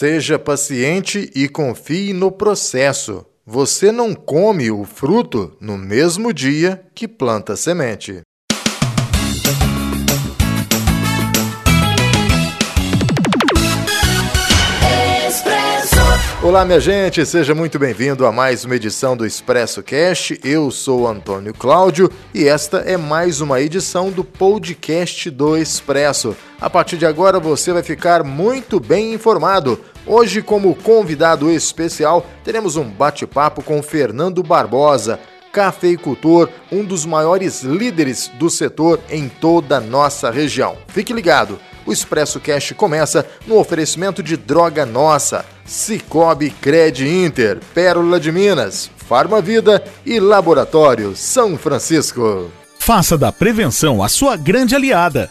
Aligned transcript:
Seja 0.00 0.38
paciente 0.38 1.28
e 1.34 1.48
confie 1.48 2.12
no 2.12 2.30
processo. 2.30 3.26
Você 3.44 3.90
não 3.90 4.14
come 4.14 4.70
o 4.70 4.84
fruto 4.84 5.56
no 5.60 5.76
mesmo 5.76 6.32
dia 6.32 6.86
que 6.94 7.08
planta 7.08 7.54
a 7.54 7.56
semente. 7.56 8.20
Olá, 16.40 16.64
minha 16.64 16.78
gente, 16.78 17.26
seja 17.26 17.52
muito 17.52 17.80
bem-vindo 17.80 18.24
a 18.24 18.30
mais 18.30 18.64
uma 18.64 18.76
edição 18.76 19.16
do 19.16 19.26
Expresso 19.26 19.82
Cast. 19.82 20.38
Eu 20.44 20.70
sou 20.70 21.08
Antônio 21.08 21.52
Cláudio 21.52 22.08
e 22.32 22.46
esta 22.46 22.78
é 22.78 22.96
mais 22.96 23.40
uma 23.40 23.60
edição 23.60 24.08
do 24.12 24.22
podcast 24.22 25.30
do 25.30 25.56
Expresso. 25.56 26.36
A 26.60 26.70
partir 26.70 26.96
de 26.96 27.04
agora 27.04 27.40
você 27.40 27.72
vai 27.72 27.82
ficar 27.82 28.22
muito 28.22 28.78
bem 28.78 29.12
informado. 29.12 29.80
Hoje, 30.06 30.40
como 30.40 30.76
convidado 30.76 31.50
especial, 31.50 32.24
teremos 32.44 32.76
um 32.76 32.84
bate-papo 32.84 33.60
com 33.60 33.82
Fernando 33.82 34.40
Barbosa, 34.40 35.18
cafeicultor, 35.52 36.48
um 36.70 36.84
dos 36.84 37.04
maiores 37.04 37.62
líderes 37.62 38.30
do 38.38 38.48
setor 38.48 39.00
em 39.10 39.28
toda 39.28 39.78
a 39.78 39.80
nossa 39.80 40.30
região. 40.30 40.76
Fique 40.86 41.12
ligado. 41.12 41.58
O 41.84 41.92
Expresso 41.92 42.38
Cash 42.38 42.74
começa 42.76 43.26
no 43.46 43.58
oferecimento 43.58 44.22
de 44.22 44.36
Droga 44.36 44.86
Nossa, 44.86 45.44
Cicobi 45.68 46.50
Cred 46.50 47.06
Inter, 47.06 47.58
Pérola 47.74 48.18
de 48.18 48.32
Minas, 48.32 48.90
Farma 48.96 49.40
Vida 49.40 49.84
e 50.04 50.18
Laboratório 50.18 51.14
São 51.14 51.58
Francisco. 51.58 52.50
Faça 52.78 53.18
da 53.18 53.30
prevenção 53.30 54.02
a 54.02 54.08
sua 54.08 54.34
grande 54.34 54.74
aliada. 54.74 55.30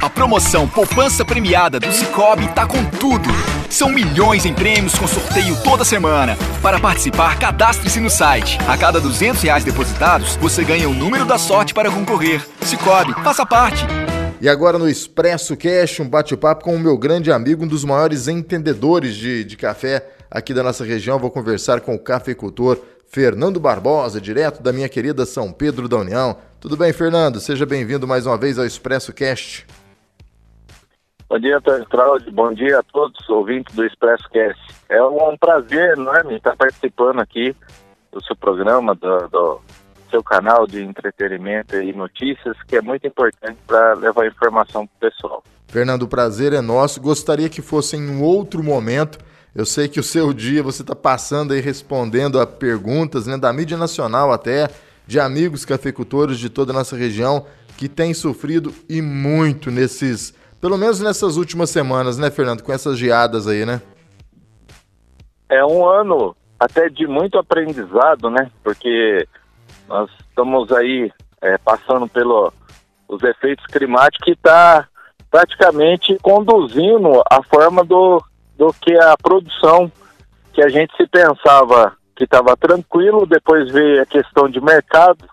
A 0.00 0.10
promoção 0.10 0.68
Poupança 0.68 1.24
Premiada 1.24 1.80
do 1.80 1.90
Cicobi 1.92 2.46
tá 2.54 2.66
com 2.66 2.84
tudo. 2.84 3.28
São 3.68 3.88
milhões 3.88 4.46
em 4.46 4.54
prêmios 4.54 4.94
com 4.94 5.06
sorteio 5.06 5.56
toda 5.64 5.84
semana. 5.84 6.36
Para 6.62 6.78
participar, 6.78 7.38
cadastre-se 7.38 7.98
no 7.98 8.08
site. 8.08 8.58
A 8.68 8.76
cada 8.78 9.00
200 9.00 9.42
reais 9.42 9.64
depositados, 9.64 10.36
você 10.36 10.62
ganha 10.62 10.88
o 10.88 10.94
número 10.94 11.24
da 11.24 11.38
sorte 11.38 11.74
para 11.74 11.90
concorrer. 11.90 12.46
Cicobi, 12.62 13.12
faça 13.24 13.44
parte. 13.44 13.84
E 14.40 14.48
agora 14.48 14.78
no 14.78 14.88
Expresso 14.88 15.56
Cash, 15.56 15.98
um 16.00 16.08
bate-papo 16.08 16.64
com 16.64 16.76
o 16.76 16.78
meu 16.78 16.96
grande 16.98 17.32
amigo, 17.32 17.64
um 17.64 17.68
dos 17.68 17.84
maiores 17.84 18.28
entendedores 18.28 19.16
de, 19.16 19.44
de 19.44 19.56
café 19.56 20.06
aqui 20.30 20.52
da 20.52 20.62
nossa 20.62 20.84
região. 20.84 21.18
Vou 21.18 21.30
conversar 21.30 21.80
com 21.80 21.94
o 21.94 21.98
cafeicultor 21.98 22.78
Fernando 23.08 23.58
Barbosa, 23.58 24.20
direto 24.20 24.62
da 24.62 24.72
minha 24.72 24.88
querida 24.88 25.24
São 25.24 25.52
Pedro 25.52 25.88
da 25.88 25.96
União. 25.96 26.36
Tudo 26.66 26.78
bem, 26.78 26.92
Fernando? 26.92 27.38
Seja 27.38 27.64
bem-vindo 27.64 28.08
mais 28.08 28.26
uma 28.26 28.36
vez 28.36 28.58
ao 28.58 28.66
Expresso 28.66 29.12
Cast. 29.12 29.64
Bom 31.28 31.38
dia, 31.38 31.58
Antônio 31.58 31.86
Cláudio. 31.86 32.32
Bom 32.32 32.52
dia 32.52 32.80
a 32.80 32.82
todos 32.82 33.16
os 33.20 33.28
ouvintes 33.28 33.72
do 33.72 33.86
Expresso 33.86 34.28
Cast. 34.30 34.60
É 34.88 35.00
um 35.00 35.36
prazer 35.38 35.96
enorme 35.96 36.34
estar 36.34 36.56
participando 36.56 37.20
aqui 37.20 37.54
do 38.10 38.20
seu 38.24 38.34
programa, 38.34 38.96
do, 38.96 39.28
do 39.28 39.60
seu 40.10 40.24
canal 40.24 40.66
de 40.66 40.82
entretenimento 40.82 41.76
e 41.76 41.92
notícias, 41.92 42.56
que 42.66 42.74
é 42.74 42.82
muito 42.82 43.06
importante 43.06 43.58
para 43.64 43.94
levar 43.94 44.26
informação 44.26 44.88
para 44.88 45.08
o 45.08 45.12
pessoal. 45.12 45.44
Fernando, 45.68 46.02
o 46.02 46.08
prazer 46.08 46.52
é 46.52 46.60
nosso. 46.60 47.00
Gostaria 47.00 47.48
que 47.48 47.62
fosse 47.62 47.96
em 47.96 48.10
um 48.10 48.24
outro 48.24 48.60
momento 48.64 49.20
eu 49.56 49.64
sei 49.64 49.88
que 49.88 49.98
o 49.98 50.02
seu 50.02 50.34
dia 50.34 50.62
você 50.62 50.82
está 50.82 50.94
passando 50.94 51.54
aí 51.54 51.62
respondendo 51.62 52.38
a 52.38 52.46
perguntas 52.46 53.26
né, 53.26 53.38
da 53.38 53.50
mídia 53.54 53.78
nacional 53.78 54.30
até, 54.30 54.68
de 55.06 55.20
amigos 55.20 55.64
cafeicultores 55.64 56.38
de 56.38 56.48
toda 56.48 56.72
a 56.72 56.74
nossa 56.74 56.96
região 56.96 57.46
que 57.76 57.88
têm 57.88 58.14
sofrido 58.14 58.74
e 58.88 59.00
muito 59.02 59.70
nesses, 59.70 60.34
pelo 60.60 60.76
menos 60.76 61.00
nessas 61.00 61.36
últimas 61.36 61.70
semanas, 61.70 62.18
né, 62.18 62.30
Fernando, 62.30 62.62
com 62.62 62.72
essas 62.72 62.98
geadas 62.98 63.46
aí, 63.46 63.64
né? 63.64 63.80
É 65.48 65.64
um 65.64 65.86
ano 65.86 66.34
até 66.58 66.88
de 66.88 67.06
muito 67.06 67.38
aprendizado, 67.38 68.30
né? 68.30 68.50
Porque 68.64 69.28
nós 69.88 70.10
estamos 70.28 70.72
aí 70.72 71.12
é, 71.40 71.58
passando 71.58 72.08
pelos 72.08 72.52
efeitos 73.22 73.64
climáticos 73.66 74.24
que 74.24 74.32
está 74.32 74.88
praticamente 75.30 76.16
conduzindo 76.22 77.22
a 77.30 77.42
forma 77.42 77.84
do 77.84 78.22
do 78.56 78.72
que 78.72 78.96
a 78.98 79.16
produção 79.16 79.90
que 80.52 80.62
a 80.62 80.68
gente 80.68 80.96
se 80.96 81.06
pensava 81.06 81.94
que 82.16 82.24
estava 82.24 82.56
tranquilo, 82.56 83.26
depois 83.26 83.70
veio 83.70 84.02
a 84.02 84.06
questão 84.06 84.48
de 84.48 84.60
mercado, 84.60 85.24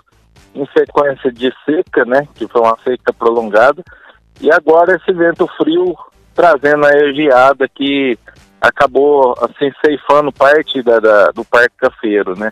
em 0.53 0.67
sequência 0.67 1.31
de 1.31 1.51
seca, 1.65 2.05
né, 2.05 2.27
que 2.35 2.47
foi 2.47 2.61
uma 2.61 2.77
seca 2.83 3.11
prolongada, 3.11 3.83
e 4.41 4.51
agora 4.51 4.95
esse 4.95 5.11
vento 5.13 5.47
frio 5.57 5.95
trazendo 6.35 6.85
a 6.85 7.13
geada 7.13 7.67
que 7.67 8.17
acabou 8.61 9.35
assim 9.41 9.71
ceifando 9.83 10.31
parte 10.31 10.81
da, 10.81 10.99
da, 10.99 11.31
do 11.31 11.43
parque 11.45 11.75
cafeiro, 11.77 12.37
né? 12.37 12.51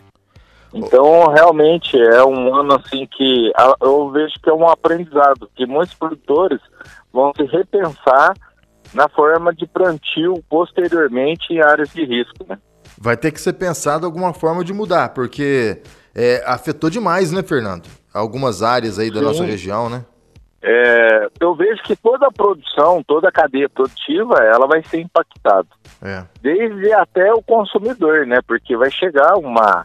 Então 0.74 1.26
realmente 1.26 2.00
é 2.00 2.24
um 2.24 2.54
ano 2.54 2.74
assim 2.74 3.06
que 3.06 3.52
eu 3.80 4.10
vejo 4.10 4.34
que 4.42 4.48
é 4.48 4.54
um 4.54 4.68
aprendizado 4.68 5.50
que 5.54 5.66
muitos 5.66 5.94
produtores 5.94 6.60
vão 7.12 7.32
se 7.36 7.44
repensar 7.44 8.34
na 8.94 9.08
forma 9.08 9.54
de 9.54 9.66
plantio 9.66 10.42
posteriormente 10.48 11.52
em 11.52 11.60
áreas 11.60 11.90
de 11.90 12.04
risco. 12.04 12.46
Né? 12.48 12.58
Vai 12.98 13.16
ter 13.16 13.32
que 13.32 13.40
ser 13.40 13.54
pensado 13.54 14.06
alguma 14.06 14.32
forma 14.32 14.64
de 14.64 14.72
mudar, 14.72 15.10
porque 15.10 15.82
é, 16.14 16.42
afetou 16.46 16.90
demais, 16.90 17.32
né, 17.32 17.42
Fernando? 17.42 17.88
Algumas 18.12 18.62
áreas 18.62 18.98
aí 18.98 19.10
da 19.10 19.20
Sim. 19.20 19.24
nossa 19.24 19.44
região, 19.44 19.88
né? 19.88 20.04
É, 20.64 21.28
eu 21.40 21.56
vejo 21.56 21.82
que 21.82 21.96
toda 21.96 22.28
a 22.28 22.32
produção, 22.32 23.02
toda 23.02 23.28
a 23.28 23.32
cadeia 23.32 23.68
produtiva, 23.68 24.36
ela 24.36 24.66
vai 24.66 24.80
ser 24.84 25.00
impactada. 25.00 25.66
É. 26.00 26.22
Desde 26.40 26.92
até 26.92 27.32
o 27.34 27.42
consumidor, 27.42 28.26
né? 28.26 28.38
Porque 28.46 28.76
vai 28.76 28.90
chegar 28.90 29.36
uma. 29.36 29.82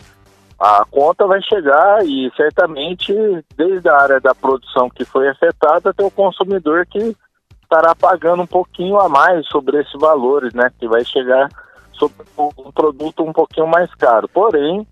A 0.60 0.86
conta 0.90 1.26
vai 1.26 1.42
chegar 1.42 2.06
e 2.06 2.32
certamente, 2.36 3.14
desde 3.56 3.88
a 3.90 3.96
área 3.96 4.20
da 4.20 4.36
produção 4.36 4.90
que 4.90 5.06
foi 5.06 5.28
afetada 5.30 5.90
até 5.90 6.04
o 6.04 6.12
consumidor 6.12 6.86
que 6.86 7.16
estará 7.64 7.94
pagando 7.96 8.44
um 8.44 8.48
pouquinho 8.48 9.00
a 9.00 9.10
mais 9.10 9.48
sobre 9.48 9.80
esses 9.80 10.00
valores, 10.00 10.54
né? 10.54 10.72
Que 10.80 10.88
vai 10.88 11.04
chegar 11.04 11.50
sobre 11.98 12.26
um 12.38 12.72
produto 12.72 13.24
um 13.24 13.34
pouquinho 13.34 13.68
mais 13.68 13.94
caro. 13.96 14.28
Porém, 14.28 14.86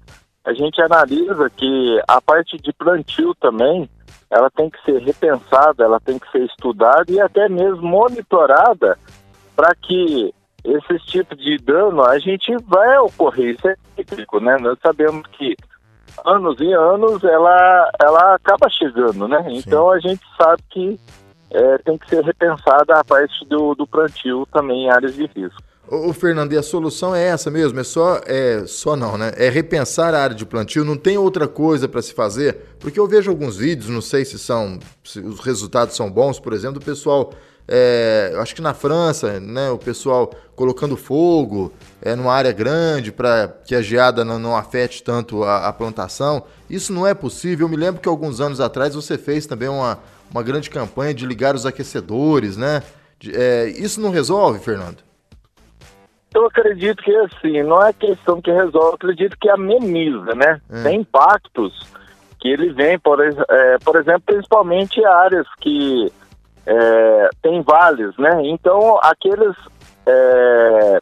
a 0.43 0.53
gente 0.53 0.81
analisa 0.81 1.49
que 1.49 2.01
a 2.07 2.21
parte 2.21 2.57
de 2.57 2.71
plantio 2.73 3.33
também, 3.35 3.89
ela 4.29 4.49
tem 4.49 4.69
que 4.69 4.81
ser 4.83 5.01
repensada, 5.01 5.83
ela 5.83 5.99
tem 5.99 6.19
que 6.19 6.29
ser 6.31 6.43
estudada 6.45 7.11
e 7.11 7.19
até 7.19 7.49
mesmo 7.49 7.81
monitorada 7.81 8.97
para 9.55 9.73
que 9.75 10.33
esses 10.63 11.03
tipos 11.03 11.38
de 11.38 11.57
dano 11.57 12.03
a 12.03 12.17
gente 12.19 12.55
vai 12.66 12.97
ocorrer, 12.99 13.55
isso 13.55 13.67
é 13.67 13.75
cíclico, 13.95 14.39
né? 14.39 14.57
Nós 14.59 14.77
sabemos 14.81 15.25
que 15.27 15.55
anos 16.25 16.59
e 16.59 16.73
anos 16.73 17.23
ela, 17.23 17.91
ela 18.01 18.35
acaba 18.35 18.69
chegando, 18.69 19.27
né? 19.27 19.43
Sim. 19.43 19.57
Então 19.57 19.91
a 19.91 19.99
gente 19.99 20.22
sabe 20.37 20.61
que 20.69 20.99
é, 21.51 21.77
tem 21.79 21.97
que 21.97 22.09
ser 22.09 22.23
repensada 22.23 22.99
a 22.99 23.03
parte 23.03 23.45
do, 23.45 23.75
do 23.75 23.85
plantio 23.87 24.47
também 24.51 24.85
em 24.85 24.89
áreas 24.89 25.16
de 25.16 25.25
risco. 25.27 25.61
Ô, 25.88 26.12
Fernando, 26.13 26.51
e 26.53 26.57
a 26.57 26.63
solução 26.63 27.16
é 27.16 27.23
essa 27.28 27.52
mesmo? 27.52 27.79
É 27.79 27.84
só, 27.84 28.20
é 28.26 28.64
só 28.66 28.96
não, 28.96 29.17
né? 29.17 29.32
É 29.37 29.49
repensar 29.49 30.16
a 30.16 30.22
área 30.22 30.35
de 30.35 30.46
plantio, 30.46 30.84
não 30.84 30.97
tem 30.97 31.17
outra 31.17 31.47
coisa 31.47 31.87
para 31.87 32.02
se 32.02 32.14
fazer? 32.14 32.58
Porque 32.79 32.99
eu 32.99 33.08
vejo 33.08 33.29
alguns 33.29 33.58
vídeos, 33.58 33.90
não 33.90 34.02
sei 34.02 34.26
se 34.26 34.40
são, 34.40 34.79
se 35.03 35.20
os 35.20 35.40
resultados 35.40 35.96
são 35.96 36.09
bons, 36.09 36.40
por 36.40 36.53
exemplo, 36.53 36.79
do 36.79 36.85
pessoal, 36.85 37.32
é, 37.67 38.34
acho 38.37 38.55
que 38.55 38.61
na 38.61 38.73
França, 38.73 39.40
né, 39.40 39.70
o 39.70 39.78
pessoal 39.78 40.32
colocando 40.55 40.97
fogo 40.97 41.72
é, 42.02 42.16
numa 42.16 42.34
área 42.34 42.52
grande 42.52 43.11
para 43.11 43.47
que 43.47 43.76
a 43.76 43.82
geada 43.82 44.26
não, 44.26 44.40
não 44.40 44.55
afete 44.55 45.03
tanto 45.03 45.43
a, 45.43 45.67
a 45.67 45.73
plantação. 45.73 46.43
Isso 46.70 46.93
não 46.93 47.05
é 47.05 47.14
possível. 47.14 47.66
Eu 47.66 47.70
me 47.70 47.78
lembro 47.78 48.02
que 48.02 48.09
alguns 48.09 48.41
anos 48.41 48.59
atrás 48.59 48.96
você 48.96 49.17
fez 49.17 49.46
também 49.46 49.67
uma, 49.67 49.99
uma 50.32 50.41
grande 50.41 50.70
campanha 50.70 51.14
de 51.14 51.26
ligar 51.26 51.55
os 51.55 51.66
aquecedores, 51.66 52.58
né? 52.58 52.82
É, 53.28 53.67
isso 53.78 54.02
não 54.02 54.09
resolve, 54.09 54.59
Fernando? 54.59 54.97
Eu 56.35 56.46
acredito 56.47 57.02
que 57.02 57.16
assim, 57.16 57.64
não 57.64 57.82
é 57.82 57.93
questão 57.93 58.41
que 58.41 58.52
resolve, 58.52 58.90
eu 58.90 58.93
acredito 58.96 59.37
que 59.40 59.49
ameniza, 59.49 60.35
né? 60.35 60.61
É. 60.70 60.84
Tem 60.84 60.99
impactos 60.99 61.73
que 62.40 62.49
ele 62.49 62.73
vem, 62.73 62.99
por, 62.99 63.20
é, 63.22 63.78
por 63.84 63.96
exemplo, 63.96 64.22
principalmente 64.26 65.03
áreas 65.03 65.47
que 65.61 66.11
é, 66.66 67.29
tem 67.41 67.61
vales, 67.61 68.16
né? 68.17 68.41
Então, 68.43 68.99
aqueles 69.02 69.55
é, 70.05 70.99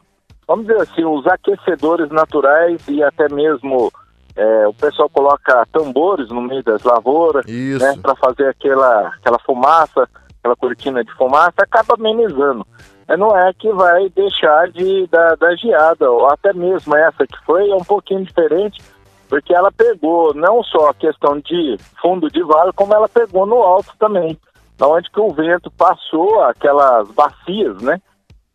vamos 0.48 0.68
dizer 0.68 0.82
assim, 0.82 1.04
os 1.04 1.26
aquecedores 1.28 2.10
naturais 2.10 2.88
e 2.88 3.04
até 3.04 3.28
mesmo 3.30 3.92
é, 4.36 4.68
o 4.68 4.74
pessoal 4.74 5.10
coloca 5.10 5.66
tambores 5.72 6.30
no 6.30 6.42
meio 6.42 6.64
das 6.64 6.84
lavouras, 6.84 7.46
né, 7.46 7.96
para 8.02 8.16
fazer 8.16 8.48
aquela, 8.48 9.08
aquela 9.08 9.40
fumaça, 9.40 10.08
aquela 10.40 10.56
cortina 10.56 11.04
de 11.04 11.12
fumaça, 11.14 11.54
acaba 11.58 11.96
amenizando. 11.96 12.66
Mas 13.08 13.20
não 13.20 13.36
é 13.36 13.54
que 13.54 13.72
vai 13.72 14.10
deixar 14.10 14.70
de 14.70 15.08
da, 15.08 15.36
da 15.36 15.56
geada, 15.56 16.10
ou 16.10 16.28
até 16.28 16.54
mesmo 16.54 16.96
essa 16.96 17.28
que 17.28 17.38
foi 17.46 17.70
é 17.70 17.76
um 17.76 17.84
pouquinho 17.84 18.24
diferente, 18.24 18.82
porque 19.30 19.54
ela 19.54 19.72
pegou 19.72 20.34
não 20.34 20.64
só 20.64 20.90
a 20.90 20.94
questão 20.94 21.40
de 21.40 21.78
fundo 22.02 22.30
de 22.30 22.44
vale, 22.44 22.72
como 22.74 22.94
ela 22.94 23.10
pegou 23.10 23.46
no 23.46 23.62
alto 23.62 23.92
também, 24.00 24.38
onde 24.82 25.10
que 25.10 25.20
o 25.20 25.32
vento 25.32 25.72
passou 25.72 26.44
aquelas 26.44 27.10
bacias, 27.12 27.82
né? 27.82 28.02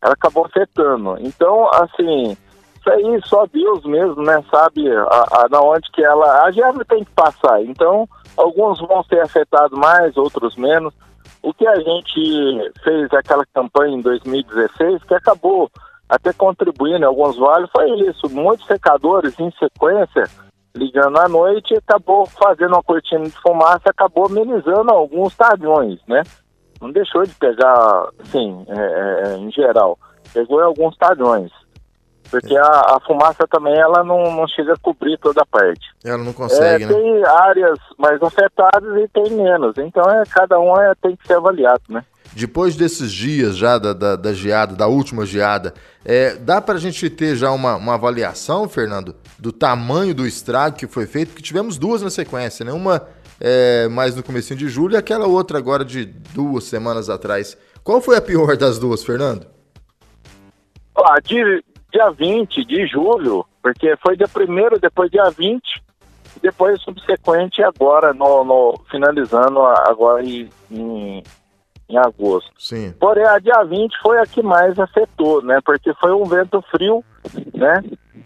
Ela 0.01 0.13
acabou 0.13 0.45
afetando. 0.45 1.17
Então, 1.19 1.69
assim, 1.73 2.37
isso 2.79 2.89
aí 2.89 3.19
só 3.25 3.45
Deus 3.47 3.83
mesmo, 3.83 4.23
né, 4.23 4.41
sabe 4.49 4.89
a, 4.89 5.47
na 5.49 5.61
onde 5.61 5.91
que 5.91 6.03
ela. 6.03 6.45
A 6.45 6.51
geada 6.51 6.83
tem 6.85 7.03
que 7.03 7.11
passar. 7.11 7.61
Então, 7.63 8.07
alguns 8.37 8.79
vão 8.79 9.03
ser 9.03 9.19
afetados 9.19 9.77
mais, 9.77 10.15
outros 10.15 10.55
menos. 10.55 10.93
O 11.41 11.53
que 11.53 11.65
a 11.65 11.75
gente 11.75 12.71
fez 12.83 13.13
aquela 13.13 13.45
campanha 13.53 13.95
em 13.95 14.01
2016, 14.01 15.03
que 15.03 15.13
acabou 15.13 15.69
até 16.07 16.33
contribuindo 16.33 17.03
em 17.03 17.07
alguns 17.07 17.37
vales, 17.37 17.69
foi 17.71 17.89
isso. 18.01 18.29
Muitos 18.29 18.65
secadores 18.65 19.39
em 19.39 19.51
sequência, 19.51 20.23
ligando 20.75 21.17
à 21.17 21.29
noite, 21.29 21.75
acabou 21.75 22.25
fazendo 22.25 22.73
uma 22.73 22.83
cortina 22.83 23.25
de 23.25 23.41
fumaça, 23.41 23.89
acabou 23.89 24.25
amenizando 24.25 24.91
alguns 24.91 25.35
talhões, 25.35 25.99
né? 26.07 26.23
Não 26.81 26.91
deixou 26.91 27.23
de 27.23 27.33
pegar, 27.35 28.09
assim, 28.19 28.65
é, 28.69 29.23
é, 29.27 29.37
em 29.37 29.51
geral. 29.51 29.99
Pegou 30.33 30.59
em 30.59 30.65
alguns 30.65 30.97
talhões. 30.97 31.51
Porque 32.29 32.55
a, 32.55 32.63
a, 32.63 32.99
fumaça 33.05 33.47
também 33.47 33.75
ela 33.75 34.03
não, 34.03 34.31
não 34.35 34.47
chega 34.47 34.73
a 34.73 34.77
cobrir 34.77 35.17
toda 35.17 35.41
a 35.41 35.45
parte. 35.45 35.89
Ela 36.03 36.23
não 36.23 36.33
consegue, 36.33 36.83
é, 36.83 36.87
né? 36.87 36.93
Tem 36.93 37.25
áreas 37.25 37.79
mais 37.97 38.21
afetadas 38.21 38.95
e 38.97 39.07
tem 39.07 39.31
menos. 39.31 39.77
Então 39.77 40.03
é, 40.09 40.23
cada 40.25 40.59
um 40.59 40.79
é, 40.79 40.93
tem 41.01 41.15
que 41.15 41.25
ser 41.25 41.37
avaliado, 41.37 41.81
né? 41.89 42.03
Depois 42.33 42.75
desses 42.75 43.11
dias 43.11 43.57
já 43.57 43.79
da, 43.79 43.91
da, 43.93 44.15
da 44.15 44.33
geada, 44.33 44.75
da 44.75 44.85
última 44.85 45.25
geada, 45.25 45.73
é, 46.05 46.35
dá 46.35 46.61
para 46.61 46.75
a 46.75 46.79
gente 46.79 47.09
ter 47.09 47.35
já 47.35 47.51
uma, 47.51 47.75
uma 47.75 47.95
avaliação, 47.95 48.69
Fernando, 48.69 49.15
do 49.37 49.51
tamanho 49.51 50.13
do 50.13 50.27
estrago 50.27 50.77
que 50.77 50.85
foi 50.85 51.07
feito? 51.07 51.29
Porque 51.29 51.41
tivemos 51.41 51.77
duas 51.77 52.03
na 52.03 52.11
sequência, 52.11 52.63
né? 52.63 52.71
Uma 52.71 53.07
é, 53.39 53.87
mais 53.87 54.15
no 54.15 54.21
começo 54.21 54.55
de 54.55 54.67
julho 54.67 54.93
e 54.93 54.97
aquela 54.97 55.25
outra 55.25 55.57
agora 55.57 55.83
de 55.83 56.05
duas 56.05 56.65
semanas 56.65 57.09
atrás. 57.09 57.57
Qual 57.83 57.99
foi 58.01 58.17
a 58.17 58.21
pior 58.21 58.55
das 58.55 58.77
duas, 58.77 59.03
Fernando? 59.03 59.47
Ah, 60.95 61.19
de, 61.23 61.63
dia 61.91 62.09
20 62.09 62.65
de 62.65 62.87
julho, 62.87 63.45
porque 63.61 63.95
foi 63.97 64.15
dia 64.15 64.27
1 64.27 64.79
depois 64.79 65.11
dia 65.11 65.29
20, 65.29 65.61
depois 66.41 66.81
subsequente 66.81 67.61
agora, 67.63 68.13
no, 68.13 68.43
no 68.43 68.79
finalizando 68.89 69.59
agora 69.61 70.23
em, 70.23 70.49
em, 70.71 71.23
em, 71.89 71.97
agosto. 71.97 72.49
Sim. 72.57 72.93
Porém, 72.99 73.25
a 73.25 73.39
dia 73.39 73.63
20 73.63 73.93
foi 74.01 74.19
a 74.19 74.25
que 74.25 74.41
mais 74.41 74.77
afetou, 74.79 75.41
né? 75.43 75.59
Porque 75.65 75.93
foi 75.95 76.13
um 76.13 76.25
vento 76.25 76.61
frio, 76.71 77.03
né? 77.53 77.83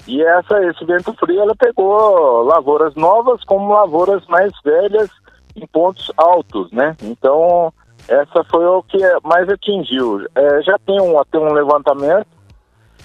E 0.07 0.21
essa, 0.21 0.62
esse 0.65 0.83
vento 0.86 1.13
frio, 1.13 1.42
ela 1.42 1.56
pegou 1.56 2.44
lavouras 2.44 2.94
novas 2.95 3.44
como 3.45 3.74
lavouras 3.74 4.25
mais 4.27 4.51
velhas 4.63 5.10
em 5.56 5.65
pontos 5.68 6.12
altos, 6.18 6.71
né? 6.71 6.95
Então, 7.01 7.74
essa 8.07 8.44
foi 8.45 8.65
o 8.65 8.83
que 8.83 8.98
mais 9.24 9.48
atingiu. 9.48 10.27
É, 10.36 10.62
já 10.62 10.77
tem 10.86 11.00
um, 11.01 11.18
até 11.19 11.38
um 11.39 11.54
levantamento 11.54 12.27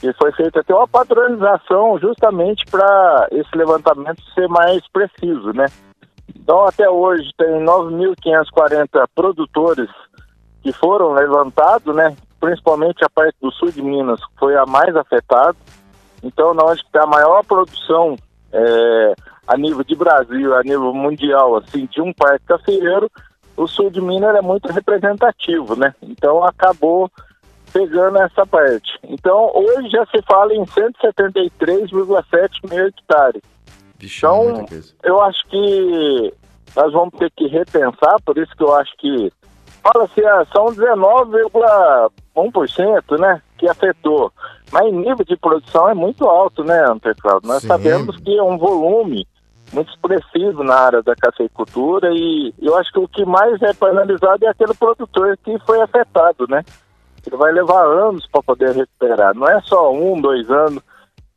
e 0.03 0.13
foi 0.15 0.33
feita 0.33 0.61
até 0.61 0.75
uma 0.75 0.87
padronização 0.87 1.99
justamente 1.99 2.65
para 2.67 3.29
esse 3.33 3.57
levantamento 3.57 4.23
ser 4.35 4.49
mais 4.49 4.83
preciso, 4.93 5.53
né? 5.53 5.67
Então, 6.37 6.65
até 6.65 6.89
hoje, 6.89 7.31
tem 7.37 7.65
9.540 7.65 9.07
produtores 9.15 9.89
que 10.63 10.73
foram 10.73 11.13
levantados, 11.13 11.95
né? 11.95 12.17
Principalmente 12.41 13.05
a 13.05 13.11
parte 13.11 13.37
do 13.41 13.51
sul 13.51 13.71
de 13.73 13.83
Minas, 13.83 14.21
que 14.21 14.39
foi 14.39 14.57
a 14.57 14.65
mais 14.65 14.95
afetada. 14.95 15.57
Então, 16.23 16.55
na 16.55 16.65
onde 16.65 16.81
está 16.81 17.03
a 17.03 17.07
maior 17.07 17.45
produção 17.45 18.17
é, 18.53 19.15
a 19.47 19.57
nível 19.57 19.83
de 19.83 19.95
Brasil, 19.95 20.55
a 20.55 20.63
nível 20.63 20.93
mundial, 20.95 21.57
assim, 21.57 21.87
de 21.87 22.01
um 22.01 22.13
parque 22.13 22.47
cafeeiro, 22.47 23.11
o 23.57 23.67
sul 23.67 23.91
de 23.91 24.01
Minas 24.01 24.37
é 24.37 24.41
muito 24.41 24.69
representativo, 24.69 25.75
né? 25.75 25.95
Então, 26.03 26.45
acabou 26.45 27.11
pegando 27.73 28.19
essa 28.19 28.45
parte. 28.47 28.99
Então, 29.05 29.51
hoje 29.55 29.89
já 29.91 30.05
se 30.07 30.21
fala 30.23 30.55
em 30.55 30.65
173,7 30.65 32.71
mil 32.71 32.87
hectares. 32.87 33.43
Vixe, 33.99 34.19
então, 34.19 34.65
eu 35.03 35.21
acho 35.23 35.45
que 35.49 36.33
nós 36.77 36.93
vamos 36.93 37.15
ter 37.19 37.33
que 37.33 37.49
repensar, 37.49 38.23
por 38.25 38.39
isso 38.39 38.55
que 38.57 38.63
eu 38.63 38.73
acho 38.75 38.97
que 38.99 39.33
fala-se, 39.83 40.25
ah, 40.25 40.47
são 40.53 40.67
19,1%, 40.67 43.19
né, 43.19 43.43
que 43.57 43.69
afetou. 43.69 44.33
Mas 44.71 44.87
em 44.87 44.93
nível 44.93 45.25
de 45.25 45.37
produção 45.37 45.89
é 45.89 45.95
muito 45.95 46.27
alto, 46.27 46.63
né, 46.63 46.79
Anteclaudo? 46.85 47.49
Nós 47.49 47.63
Sim. 47.63 47.69
sabemos 47.69 48.19
que 48.19 48.37
é 48.37 48.43
um 48.43 48.59
volume 48.59 49.27
muito 49.73 49.91
expressivo 49.91 50.63
na 50.63 50.75
área 50.75 51.03
da 51.03 51.15
cafeicultura 51.15 52.11
e 52.13 52.53
eu 52.61 52.77
acho 52.77 52.93
que 52.93 52.99
o 52.99 53.09
que 53.09 53.25
mais 53.25 53.61
é 53.63 53.73
penalizado 53.75 54.45
é 54.45 54.49
aquele 54.49 54.75
produtor 54.75 55.39
que 55.45 55.59
foi 55.61 55.81
afetado, 55.81 56.47
né? 56.49 56.65
Ele 57.27 57.37
vai 57.37 57.53
levar 57.53 57.85
anos 57.85 58.27
para 58.27 58.43
poder 58.43 58.75
recuperar. 58.75 59.35
Não 59.35 59.49
é 59.49 59.61
só 59.63 59.93
um, 59.93 60.21
dois 60.21 60.51
anos 60.51 60.83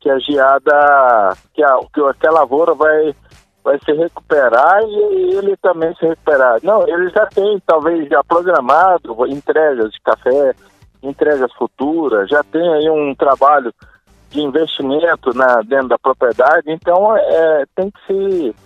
que 0.00 0.10
a 0.10 0.18
geada, 0.18 1.36
que 1.54 1.62
a, 1.62 1.78
que 2.18 2.26
a 2.26 2.30
lavoura 2.30 2.74
vai, 2.74 3.14
vai 3.62 3.78
se 3.78 3.92
recuperar 3.92 4.82
e 4.82 5.36
ele 5.36 5.56
também 5.58 5.94
se 5.94 6.06
recuperar. 6.06 6.58
Não, 6.62 6.86
ele 6.88 7.08
já 7.10 7.26
tem 7.26 7.62
talvez 7.66 8.08
já 8.08 8.22
programado 8.24 9.26
entregas 9.28 9.92
de 9.92 10.00
café, 10.00 10.54
entregas 11.02 11.52
futuras, 11.52 12.28
já 12.28 12.42
tem 12.42 12.66
aí 12.74 12.90
um 12.90 13.14
trabalho 13.14 13.72
de 14.30 14.40
investimento 14.40 15.32
na, 15.34 15.62
dentro 15.62 15.88
da 15.88 15.98
propriedade, 15.98 16.70
então 16.70 17.16
é, 17.16 17.64
tem 17.74 17.90
que 17.90 18.06
se 18.06 18.56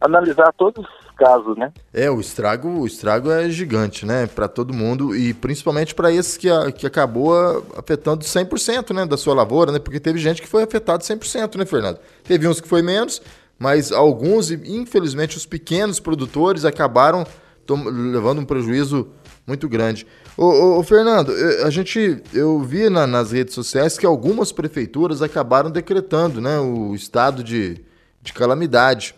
analisar 0.00 0.52
todos 0.56 0.86
casos, 1.16 1.56
né? 1.56 1.72
É, 1.92 2.10
o 2.10 2.20
estrago, 2.20 2.68
o 2.68 2.86
estrago 2.86 3.30
é 3.30 3.48
gigante, 3.48 4.04
né, 4.04 4.26
para 4.26 4.46
todo 4.46 4.74
mundo 4.74 5.16
e 5.16 5.32
principalmente 5.34 5.94
para 5.94 6.12
esses 6.12 6.36
que, 6.36 6.48
a, 6.48 6.70
que 6.70 6.86
acabou 6.86 7.34
afetando 7.76 8.24
100%, 8.24 8.94
né, 8.94 9.06
da 9.06 9.16
sua 9.16 9.34
lavoura, 9.34 9.72
né? 9.72 9.78
Porque 9.78 9.98
teve 9.98 10.18
gente 10.18 10.42
que 10.42 10.48
foi 10.48 10.62
afetado 10.62 11.02
100%, 11.02 11.56
né, 11.56 11.64
Fernando? 11.64 11.98
Teve 12.22 12.46
uns 12.46 12.60
que 12.60 12.68
foi 12.68 12.82
menos, 12.82 13.22
mas 13.58 13.90
alguns, 13.90 14.50
infelizmente, 14.50 15.36
os 15.36 15.46
pequenos 15.46 15.98
produtores 15.98 16.64
acabaram 16.64 17.26
levando 17.68 18.40
um 18.40 18.44
prejuízo 18.44 19.08
muito 19.46 19.68
grande. 19.68 20.06
Ô, 20.36 20.44
ô, 20.44 20.78
ô, 20.78 20.82
Fernando, 20.82 21.32
a 21.64 21.70
gente, 21.70 22.22
eu 22.34 22.60
vi 22.60 22.90
na, 22.90 23.06
nas 23.06 23.32
redes 23.32 23.54
sociais 23.54 23.96
que 23.96 24.04
algumas 24.04 24.52
prefeituras 24.52 25.22
acabaram 25.22 25.70
decretando 25.70 26.40
né, 26.40 26.58
o 26.58 26.94
estado 26.94 27.42
de, 27.42 27.80
de 28.22 28.32
calamidade. 28.32 29.14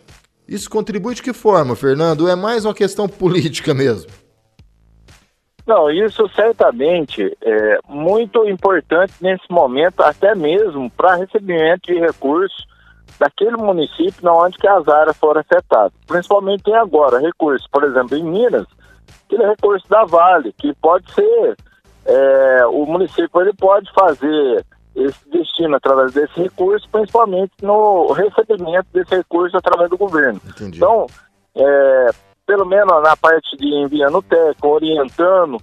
Isso 0.49 0.69
contribui 0.69 1.13
de 1.13 1.21
que 1.21 1.31
forma, 1.31 1.75
Fernando? 1.75 2.27
É 2.27 2.35
mais 2.35 2.65
uma 2.65 2.73
questão 2.73 3.07
política 3.09 3.73
mesmo? 3.73 4.09
Não, 5.67 5.91
isso 5.91 6.27
certamente 6.29 7.37
é 7.43 7.77
muito 7.87 8.43
importante 8.49 9.13
nesse 9.21 9.45
momento, 9.51 10.01
até 10.01 10.33
mesmo 10.33 10.89
para 10.89 11.15
recebimento 11.15 11.93
de 11.93 11.99
recursos 11.99 12.65
daquele 13.19 13.57
município 13.57 14.27
onde 14.31 14.57
que 14.57 14.67
as 14.67 14.87
áreas 14.87 15.15
foram 15.17 15.41
afetadas. 15.41 15.93
Principalmente 16.07 16.63
tem 16.63 16.75
agora 16.75 17.19
recursos, 17.19 17.67
por 17.71 17.83
exemplo, 17.83 18.17
em 18.17 18.23
Minas, 18.23 18.65
aquele 19.27 19.45
recurso 19.45 19.87
da 19.87 20.05
Vale, 20.05 20.51
que 20.53 20.73
pode 20.81 21.11
ser, 21.13 21.55
é, 22.05 22.65
o 22.65 22.87
município 22.87 23.41
ele 23.41 23.53
pode 23.53 23.91
fazer 23.93 24.65
esse 25.01 25.29
destino 25.29 25.75
através 25.75 26.13
desse 26.13 26.41
recurso, 26.41 26.87
principalmente 26.89 27.51
no 27.61 28.11
recebimento 28.11 28.87
desse 28.93 29.15
recurso 29.15 29.57
através 29.57 29.89
do 29.89 29.97
governo. 29.97 30.39
Entendi. 30.47 30.77
Então, 30.77 31.07
é, 31.55 32.09
pelo 32.45 32.65
menos 32.65 33.01
na 33.03 33.15
parte 33.15 33.55
de 33.57 33.67
enviando 33.67 34.21
técnico, 34.21 34.67
orientando 34.67 35.57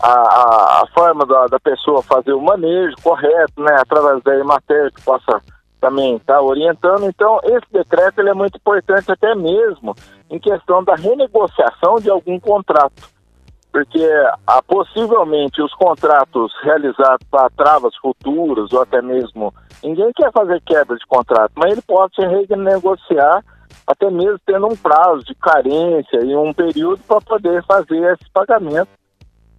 a, 0.00 0.82
a, 0.82 0.84
forma 0.94 1.26
da, 1.26 1.46
da, 1.46 1.58
pessoa 1.58 2.02
fazer 2.02 2.32
o 2.32 2.40
manejo 2.40 2.94
correto, 3.02 3.60
né, 3.60 3.76
através 3.80 4.22
da 4.22 4.44
matéria 4.44 4.90
que 4.90 5.02
possa 5.02 5.42
também 5.80 6.16
estar 6.16 6.34
tá 6.34 6.42
orientando. 6.42 7.04
Então, 7.04 7.40
esse 7.44 7.66
decreto 7.72 8.20
ele 8.20 8.30
é 8.30 8.34
muito 8.34 8.56
importante 8.56 9.10
até 9.10 9.34
mesmo 9.34 9.94
em 10.30 10.38
questão 10.38 10.84
da 10.84 10.94
renegociação 10.94 11.96
de 12.00 12.10
algum 12.10 12.38
contrato 12.38 13.17
porque 13.78 14.04
ah, 14.44 14.60
possivelmente 14.62 15.62
os 15.62 15.72
contratos 15.74 16.52
realizados 16.64 17.24
para 17.30 17.48
travas 17.50 17.94
futuras 17.96 18.72
ou 18.72 18.82
até 18.82 19.00
mesmo 19.00 19.54
ninguém 19.84 20.10
quer 20.16 20.32
fazer 20.32 20.60
quebra 20.62 20.96
de 20.96 21.06
contrato, 21.06 21.52
mas 21.54 21.70
ele 21.70 21.82
pode 21.82 22.14
se 22.16 22.22
renegociar 22.26 23.44
até 23.86 24.10
mesmo 24.10 24.38
tendo 24.44 24.66
um 24.66 24.76
prazo 24.76 25.24
de 25.24 25.34
carência 25.36 26.24
e 26.24 26.34
um 26.34 26.52
período 26.52 27.00
para 27.06 27.20
poder 27.20 27.64
fazer 27.64 28.12
esse 28.12 28.28
pagamento 28.32 28.88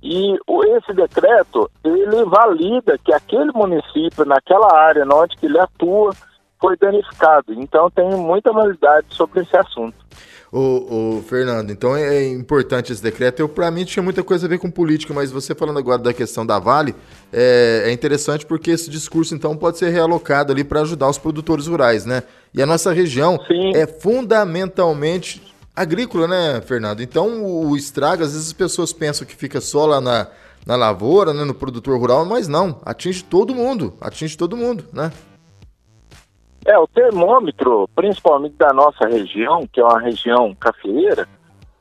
E 0.03 0.37
esse 0.77 0.93
decreto, 0.93 1.69
ele 1.83 2.23
valida 2.25 2.97
que 2.97 3.13
aquele 3.13 3.51
município, 3.53 4.25
naquela 4.25 4.73
área 4.77 5.05
onde 5.05 5.35
ele 5.41 5.59
atua, 5.59 6.11
foi 6.59 6.75
danificado. 6.77 7.53
Então 7.53 7.89
tem 7.89 8.09
muita 8.15 8.51
validade 8.51 9.07
sobre 9.11 9.41
esse 9.41 9.55
assunto. 9.55 9.97
O, 10.51 11.23
Fernando, 11.27 11.71
então 11.71 11.95
é, 11.95 12.17
é 12.17 12.27
importante 12.27 12.91
esse 12.91 13.03
decreto. 13.03 13.39
Eu, 13.39 13.47
para 13.47 13.69
mim, 13.69 13.85
tinha 13.85 14.01
muita 14.01 14.23
coisa 14.23 14.47
a 14.47 14.49
ver 14.49 14.57
com 14.57 14.69
política, 14.71 15.13
mas 15.13 15.31
você 15.31 15.53
falando 15.53 15.77
agora 15.77 16.01
da 16.01 16.11
questão 16.11 16.43
da 16.43 16.57
Vale, 16.57 16.95
é, 17.31 17.83
é 17.85 17.91
interessante 17.91 18.47
porque 18.47 18.71
esse 18.71 18.89
discurso, 18.89 19.35
então, 19.35 19.55
pode 19.55 19.77
ser 19.77 19.89
realocado 19.89 20.51
ali 20.51 20.63
para 20.63 20.81
ajudar 20.81 21.07
os 21.07 21.19
produtores 21.19 21.67
rurais, 21.67 22.03
né? 22.03 22.23
E 22.51 22.63
a 22.63 22.65
nossa 22.65 22.91
região 22.91 23.39
Sim. 23.47 23.75
é 23.75 23.85
fundamentalmente 23.85 25.53
agrícola, 25.75 26.27
né, 26.27 26.61
Fernando? 26.65 27.01
Então, 27.01 27.43
o, 27.43 27.69
o 27.69 27.77
estrago, 27.77 28.23
às 28.23 28.33
vezes 28.33 28.47
as 28.47 28.53
pessoas 28.53 28.91
pensam 28.91 29.27
que 29.27 29.35
fica 29.35 29.61
só 29.61 29.85
lá 29.85 30.01
na, 30.01 30.27
na 30.65 30.75
lavoura, 30.75 31.31
né, 31.31 31.43
no 31.43 31.53
produtor 31.53 31.99
rural, 31.99 32.25
mas 32.25 32.47
não, 32.47 32.81
atinge 32.83 33.23
todo 33.23 33.53
mundo, 33.53 33.93
atinge 34.01 34.35
todo 34.35 34.57
mundo, 34.57 34.85
né? 34.91 35.11
É, 36.65 36.77
o 36.77 36.87
termômetro, 36.87 37.89
principalmente 37.95 38.55
da 38.57 38.73
nossa 38.73 39.07
região, 39.07 39.65
que 39.71 39.79
é 39.79 39.83
uma 39.83 39.99
região 39.99 40.53
cafeeira, 40.55 41.27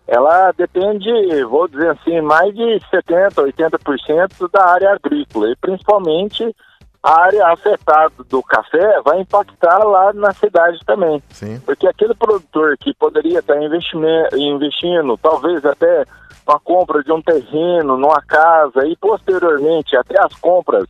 ela 0.06 0.52
depende, 0.52 1.10
vou 1.44 1.68
dizer 1.68 1.90
assim, 1.90 2.20
mais 2.22 2.54
de 2.54 2.80
70%, 2.90 3.52
80% 3.52 4.50
da 4.50 4.64
área 4.64 4.92
agrícola. 4.94 5.50
E 5.50 5.56
principalmente 5.56 6.54
a 7.02 7.20
área 7.20 7.46
afetada 7.48 8.14
do 8.28 8.42
café 8.42 9.00
vai 9.04 9.20
impactar 9.20 9.78
lá 9.84 10.12
na 10.14 10.32
cidade 10.32 10.78
também. 10.86 11.22
Sim. 11.28 11.60
Porque 11.60 11.86
aquele 11.86 12.14
produtor 12.14 12.76
que 12.78 12.94
poderia 12.94 13.40
estar 13.40 13.56
investindo, 13.62 15.18
talvez 15.18 15.64
até 15.64 16.06
uma 16.46 16.58
compra 16.58 17.04
de 17.04 17.12
um 17.12 17.20
terreno, 17.20 17.98
numa 17.98 18.22
casa 18.22 18.86
e 18.86 18.96
posteriormente 18.96 19.94
até 19.94 20.18
as 20.18 20.34
compras 20.36 20.86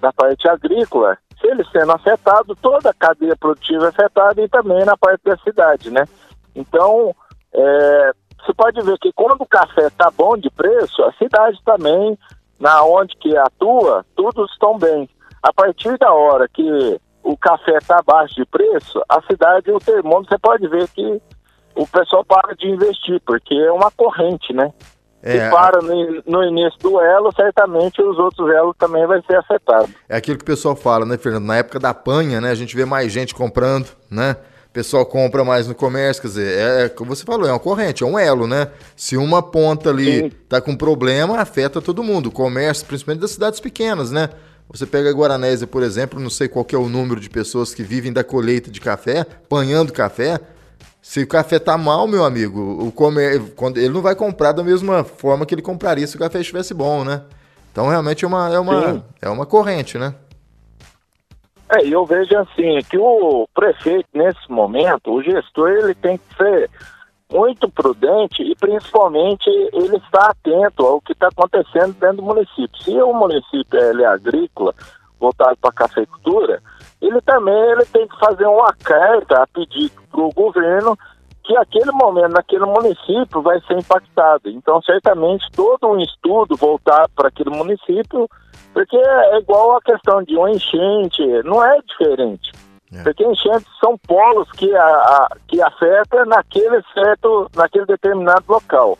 da 0.00 0.12
parte 0.12 0.48
agrícola, 0.48 1.16
se 1.40 1.46
ele 1.46 1.64
sendo 1.72 1.92
afetado, 1.92 2.56
toda 2.56 2.90
a 2.90 2.94
cadeia 2.94 3.36
produtiva 3.36 3.86
é 3.86 3.88
afetada 3.88 4.42
e 4.42 4.48
também 4.48 4.84
na 4.84 4.96
parte 4.96 5.22
da 5.24 5.36
cidade, 5.38 5.90
né? 5.90 6.04
Então, 6.54 7.14
é, 7.52 8.12
você 8.40 8.52
pode 8.54 8.80
ver 8.82 8.98
que 8.98 9.12
quando 9.12 9.42
o 9.42 9.46
café 9.46 9.86
está 9.86 10.10
bom 10.10 10.36
de 10.36 10.50
preço, 10.50 11.02
a 11.04 11.12
cidade 11.12 11.58
também, 11.64 12.18
na 12.58 12.82
onde 12.84 13.16
que 13.16 13.36
atua, 13.36 14.04
todos 14.16 14.50
estão 14.52 14.78
bem. 14.78 15.08
A 15.42 15.52
partir 15.52 15.96
da 15.98 16.12
hora 16.12 16.48
que 16.48 17.00
o 17.22 17.36
café 17.36 17.76
está 17.76 17.98
abaixo 17.98 18.34
de 18.34 18.44
preço, 18.46 19.02
a 19.08 19.20
cidade, 19.22 19.70
o 19.70 19.78
termômetro, 19.78 20.30
você 20.30 20.38
pode 20.38 20.66
ver 20.66 20.88
que 20.88 21.20
o 21.74 21.86
pessoal 21.86 22.24
para 22.24 22.54
de 22.56 22.68
investir, 22.68 23.20
porque 23.24 23.54
é 23.54 23.70
uma 23.70 23.90
corrente, 23.90 24.52
né? 24.52 24.72
É, 25.22 25.32
Se 25.32 25.50
para 25.50 25.80
no, 25.82 26.22
no, 26.26 26.44
início 26.44 26.78
do 26.80 27.00
elo, 27.00 27.32
certamente 27.34 28.00
os 28.00 28.18
outros 28.18 28.48
elos 28.54 28.74
também 28.78 29.04
vai 29.06 29.20
ser 29.26 29.36
afetados. 29.36 29.90
É 30.08 30.16
aquilo 30.16 30.38
que 30.38 30.44
o 30.44 30.46
pessoal 30.46 30.76
fala, 30.76 31.04
né, 31.04 31.18
Fernando? 31.18 31.44
Na 31.44 31.56
época 31.56 31.80
da 31.80 31.92
panha, 31.92 32.40
né, 32.40 32.50
a 32.50 32.54
gente 32.54 32.76
vê 32.76 32.84
mais 32.84 33.12
gente 33.12 33.34
comprando, 33.34 33.88
né? 34.10 34.36
O 34.68 34.72
pessoal 34.72 35.04
compra 35.04 35.44
mais 35.44 35.66
no 35.66 35.74
comércio, 35.74 36.22
quer 36.22 36.28
dizer, 36.28 36.58
é, 36.58 36.84
é 36.84 36.88
como 36.88 37.14
você 37.14 37.24
falou, 37.24 37.48
é 37.48 37.50
uma 37.50 37.58
corrente, 37.58 38.04
é 38.04 38.06
um 38.06 38.18
elo, 38.18 38.46
né? 38.46 38.68
Se 38.94 39.16
uma 39.16 39.42
ponta 39.42 39.90
ali 39.90 40.20
Sim. 40.20 40.30
tá 40.48 40.60
com 40.60 40.76
problema, 40.76 41.38
afeta 41.38 41.80
todo 41.80 42.04
mundo. 42.04 42.26
O 42.26 42.32
comércio, 42.32 42.86
principalmente 42.86 43.22
das 43.22 43.32
cidades 43.32 43.58
pequenas, 43.58 44.12
né? 44.12 44.28
Você 44.70 44.84
pega 44.84 45.08
a 45.08 45.12
Guaranésia, 45.12 45.66
por 45.66 45.82
exemplo, 45.82 46.20
não 46.20 46.28
sei 46.28 46.46
qual 46.46 46.66
é 46.70 46.76
o 46.76 46.88
número 46.88 47.18
de 47.18 47.30
pessoas 47.30 47.74
que 47.74 47.82
vivem 47.82 48.12
da 48.12 48.22
colheita 48.22 48.70
de 48.70 48.80
café, 48.80 49.24
panhando 49.48 49.92
café, 49.92 50.38
se 51.08 51.22
o 51.22 51.26
café 51.26 51.58
tá 51.58 51.78
mal, 51.78 52.06
meu 52.06 52.22
amigo, 52.22 52.86
o 52.86 52.92
comer, 52.92 53.54
quando 53.56 53.78
ele 53.78 53.88
não 53.88 54.02
vai 54.02 54.14
comprar 54.14 54.52
da 54.52 54.62
mesma 54.62 55.02
forma 55.02 55.46
que 55.46 55.54
ele 55.54 55.62
compraria 55.62 56.06
se 56.06 56.16
o 56.16 56.18
café 56.18 56.38
estivesse 56.38 56.74
bom, 56.74 57.02
né? 57.02 57.22
Então 57.72 57.88
realmente 57.88 58.26
é 58.26 58.28
uma 58.28 58.52
é 58.52 58.58
uma 58.58 59.06
é 59.22 59.28
uma 59.30 59.46
corrente, 59.46 59.96
né? 59.96 60.14
É, 61.70 61.86
eu 61.86 62.04
vejo 62.04 62.36
assim 62.36 62.80
que 62.90 62.98
o 62.98 63.48
prefeito 63.54 64.06
nesse 64.12 64.50
momento, 64.50 65.10
o 65.10 65.22
gestor, 65.22 65.70
ele 65.70 65.94
tem 65.94 66.18
que 66.18 66.36
ser 66.36 66.70
muito 67.32 67.70
prudente 67.70 68.42
e 68.42 68.54
principalmente 68.56 69.48
ele 69.72 69.96
está 69.96 70.32
atento 70.32 70.84
ao 70.84 71.00
que 71.00 71.12
está 71.12 71.28
acontecendo 71.28 71.94
dentro 71.98 72.18
do 72.18 72.22
município. 72.22 72.82
Se 72.82 73.00
o 73.00 73.14
município 73.14 73.80
ele 73.80 74.02
é 74.02 74.08
agrícola, 74.08 74.74
voltado 75.18 75.56
para 75.56 75.70
a 75.70 75.88
cafeicultura, 75.88 76.62
ele 77.00 77.20
também 77.22 77.54
ele 77.70 77.84
tem 77.86 78.06
que 78.06 78.18
fazer 78.18 78.46
uma 78.46 78.72
carta 78.82 79.42
a 79.42 79.46
pedir 79.46 79.90
para 80.10 80.20
o 80.20 80.32
governo 80.32 80.98
que 81.44 81.56
aquele 81.56 81.90
momento, 81.92 82.32
naquele 82.32 82.66
município, 82.66 83.40
vai 83.40 83.58
ser 83.62 83.78
impactado. 83.78 84.50
Então, 84.50 84.82
certamente, 84.82 85.46
todo 85.52 85.88
um 85.88 85.98
estudo 85.98 86.54
voltado 86.56 87.10
para 87.16 87.28
aquele 87.28 87.48
município, 87.48 88.28
porque 88.74 88.96
é 88.96 89.38
igual 89.38 89.76
a 89.76 89.80
questão 89.80 90.22
de 90.22 90.36
uma 90.36 90.50
enchente, 90.50 91.22
não 91.44 91.64
é 91.64 91.80
diferente. 91.80 92.52
É. 92.92 93.02
Porque 93.02 93.24
enchentes 93.24 93.66
são 93.80 93.96
polos 94.06 94.50
que, 94.52 94.74
a, 94.74 94.84
a, 94.84 95.28
que 95.46 95.60
afetam 95.62 96.26
naquele 96.26 96.82
certo, 96.92 97.50
naquele 97.56 97.86
determinado 97.86 98.44
local. 98.46 98.98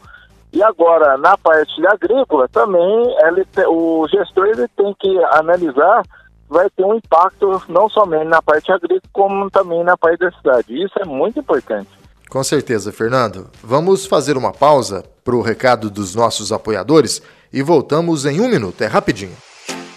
E 0.50 0.62
agora, 0.62 1.18
na 1.18 1.36
parte 1.36 1.86
agrícola, 1.86 2.48
também 2.48 3.14
ele, 3.26 3.46
o 3.66 4.06
gestor 4.08 4.46
ele 4.46 4.66
tem 4.68 4.94
que 4.98 5.22
analisar 5.32 6.02
vai 6.48 6.68
ter 6.70 6.84
um 6.84 6.94
impacto 6.94 7.62
não 7.68 7.88
somente 7.88 8.26
na 8.26 8.40
parte 8.40 8.72
agrícola, 8.72 9.02
como 9.12 9.50
também 9.50 9.84
na 9.84 9.96
parte 9.96 10.20
da 10.20 10.30
cidade. 10.32 10.82
Isso 10.82 10.98
é 10.98 11.04
muito 11.04 11.38
importante. 11.38 11.90
Com 12.28 12.44
certeza, 12.44 12.92
Fernando. 12.92 13.48
Vamos 13.62 14.06
fazer 14.06 14.36
uma 14.36 14.52
pausa 14.52 15.04
para 15.24 15.34
o 15.34 15.42
recado 15.42 15.90
dos 15.90 16.14
nossos 16.14 16.52
apoiadores 16.52 17.22
e 17.52 17.62
voltamos 17.62 18.26
em 18.26 18.40
um 18.40 18.48
minuto. 18.48 18.82
É 18.82 18.86
rapidinho. 18.86 19.36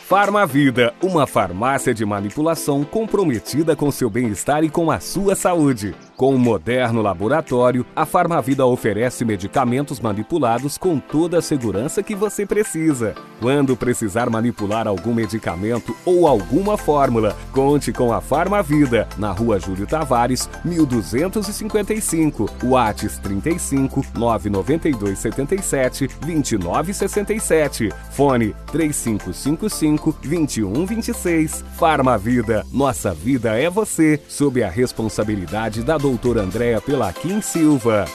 Farmavida, 0.07 0.93
uma 1.01 1.25
farmácia 1.25 1.93
de 1.93 2.05
manipulação 2.05 2.83
comprometida 2.83 3.77
com 3.77 3.89
seu 3.91 4.09
bem-estar 4.09 4.63
e 4.63 4.69
com 4.69 4.91
a 4.91 4.99
sua 4.99 5.35
saúde. 5.35 5.95
Com 6.21 6.35
um 6.35 6.37
moderno 6.37 7.01
laboratório, 7.01 7.83
a 7.95 8.05
Farmavida 8.05 8.63
oferece 8.63 9.25
medicamentos 9.25 9.99
manipulados 9.99 10.77
com 10.77 10.99
toda 10.99 11.39
a 11.39 11.41
segurança 11.41 12.03
que 12.03 12.13
você 12.13 12.45
precisa. 12.45 13.15
Quando 13.39 13.75
precisar 13.75 14.29
manipular 14.29 14.87
algum 14.87 15.15
medicamento 15.15 15.95
ou 16.05 16.27
alguma 16.27 16.77
fórmula, 16.77 17.35
conte 17.51 17.91
com 17.91 18.13
a 18.13 18.21
Farmavida, 18.21 19.09
na 19.17 19.31
rua 19.31 19.59
Júlio 19.59 19.87
Tavares, 19.87 20.47
1255, 20.63 22.47
Whats 22.65 23.17
35 23.17 24.05
992 24.13 25.17
77 25.17 26.07
2967, 26.23 27.89
fone 28.11 28.53
3555 28.71 30.15
2126. 30.21 31.65
Farmavida, 31.79 32.63
nossa 32.71 33.11
vida 33.11 33.59
é 33.59 33.71
você, 33.71 34.21
sob 34.27 34.61
a 34.61 34.69
responsabilidade 34.69 35.81
da 35.81 35.97
doutora 35.97 36.10
doutora 36.11 36.41
Andréa 36.41 36.81
Pelaquim 36.81 37.41
Silva. 37.41 38.05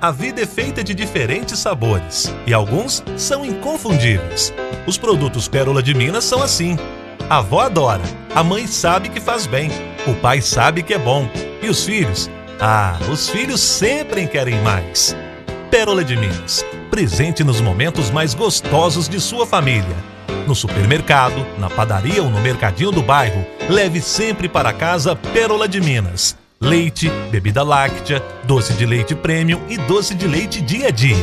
A 0.00 0.12
vida 0.12 0.40
é 0.40 0.46
feita 0.46 0.84
de 0.84 0.94
diferentes 0.94 1.58
sabores 1.58 2.32
e 2.46 2.54
alguns 2.54 3.02
são 3.16 3.44
inconfundíveis. 3.44 4.52
Os 4.86 4.96
produtos 4.96 5.48
Pérola 5.48 5.82
de 5.82 5.94
Minas 5.94 6.22
são 6.22 6.40
assim. 6.40 6.76
A 7.28 7.38
avó 7.38 7.62
adora, 7.62 8.04
a 8.34 8.44
mãe 8.44 8.68
sabe 8.68 9.08
que 9.08 9.20
faz 9.20 9.48
bem, 9.48 9.68
o 10.06 10.14
pai 10.14 10.40
sabe 10.40 10.84
que 10.84 10.94
é 10.94 10.98
bom 10.98 11.28
e 11.60 11.68
os 11.68 11.84
filhos? 11.84 12.30
Ah, 12.60 12.96
os 13.10 13.28
filhos 13.28 13.60
sempre 13.60 14.26
querem 14.28 14.60
mais. 14.62 15.16
Pérola 15.72 16.04
de 16.04 16.16
Minas, 16.16 16.64
presente 16.88 17.42
nos 17.42 17.60
momentos 17.60 18.10
mais 18.10 18.32
gostosos 18.32 19.08
de 19.08 19.20
sua 19.20 19.44
família. 19.44 20.17
No 20.46 20.54
supermercado, 20.54 21.46
na 21.58 21.68
padaria 21.68 22.22
ou 22.22 22.30
no 22.30 22.40
mercadinho 22.40 22.90
do 22.90 23.02
bairro, 23.02 23.44
leve 23.68 24.00
sempre 24.00 24.48
para 24.48 24.72
casa 24.72 25.14
Pérola 25.14 25.68
de 25.68 25.80
Minas. 25.80 26.36
Leite, 26.60 27.10
bebida 27.30 27.62
láctea, 27.62 28.20
doce 28.44 28.72
de 28.72 28.84
leite 28.84 29.14
premium 29.14 29.60
e 29.68 29.76
doce 29.76 30.14
de 30.14 30.26
leite 30.26 30.60
dia 30.60 30.88
a 30.88 30.90
dia. 30.90 31.16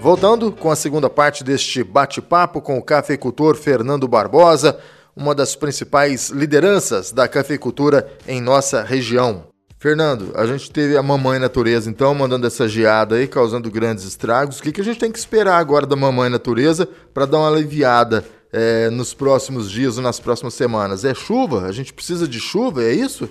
Voltando 0.00 0.50
com 0.50 0.70
a 0.70 0.76
segunda 0.76 1.08
parte 1.08 1.44
deste 1.44 1.84
bate-papo 1.84 2.60
com 2.60 2.76
o 2.76 2.82
cafeicultor 2.82 3.54
Fernando 3.54 4.08
Barbosa, 4.08 4.78
uma 5.14 5.34
das 5.34 5.54
principais 5.54 6.30
lideranças 6.30 7.12
da 7.12 7.28
cafeicultura 7.28 8.10
em 8.26 8.40
nossa 8.40 8.82
região. 8.82 9.53
Fernando, 9.84 10.32
a 10.34 10.46
gente 10.46 10.72
teve 10.72 10.96
a 10.96 11.02
mamãe 11.02 11.38
natureza, 11.38 11.90
então, 11.90 12.14
mandando 12.14 12.46
essa 12.46 12.66
geada 12.66 13.16
aí, 13.16 13.28
causando 13.28 13.70
grandes 13.70 14.02
estragos. 14.04 14.58
O 14.58 14.62
que, 14.62 14.72
que 14.72 14.80
a 14.80 14.84
gente 14.84 14.98
tem 14.98 15.12
que 15.12 15.18
esperar 15.18 15.58
agora 15.58 15.84
da 15.84 15.94
mamãe 15.94 16.30
natureza 16.30 16.88
para 17.12 17.26
dar 17.26 17.36
uma 17.36 17.50
aliviada 17.50 18.24
é, 18.50 18.88
nos 18.88 19.12
próximos 19.12 19.70
dias 19.70 19.98
ou 19.98 20.02
nas 20.02 20.18
próximas 20.18 20.54
semanas? 20.54 21.04
É 21.04 21.12
chuva? 21.12 21.66
A 21.66 21.70
gente 21.70 21.92
precisa 21.92 22.26
de 22.26 22.40
chuva, 22.40 22.82
é 22.82 22.92
isso? 22.92 23.28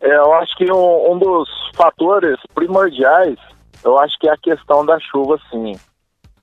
É, 0.00 0.16
eu 0.16 0.32
acho 0.32 0.56
que 0.56 0.72
um, 0.72 1.12
um 1.12 1.18
dos 1.20 1.48
fatores 1.76 2.36
primordiais, 2.52 3.38
eu 3.84 3.96
acho 3.96 4.18
que 4.18 4.28
é 4.28 4.32
a 4.32 4.38
questão 4.38 4.84
da 4.84 4.98
chuva, 4.98 5.38
sim, 5.52 5.78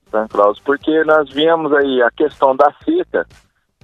São 0.09 0.25
Claus, 0.29 0.57
porque 0.61 1.03
nós 1.03 1.29
vimos 1.33 1.73
aí 1.73 2.01
a 2.01 2.11
questão 2.11 2.55
da 2.55 2.73
seca, 2.85 3.27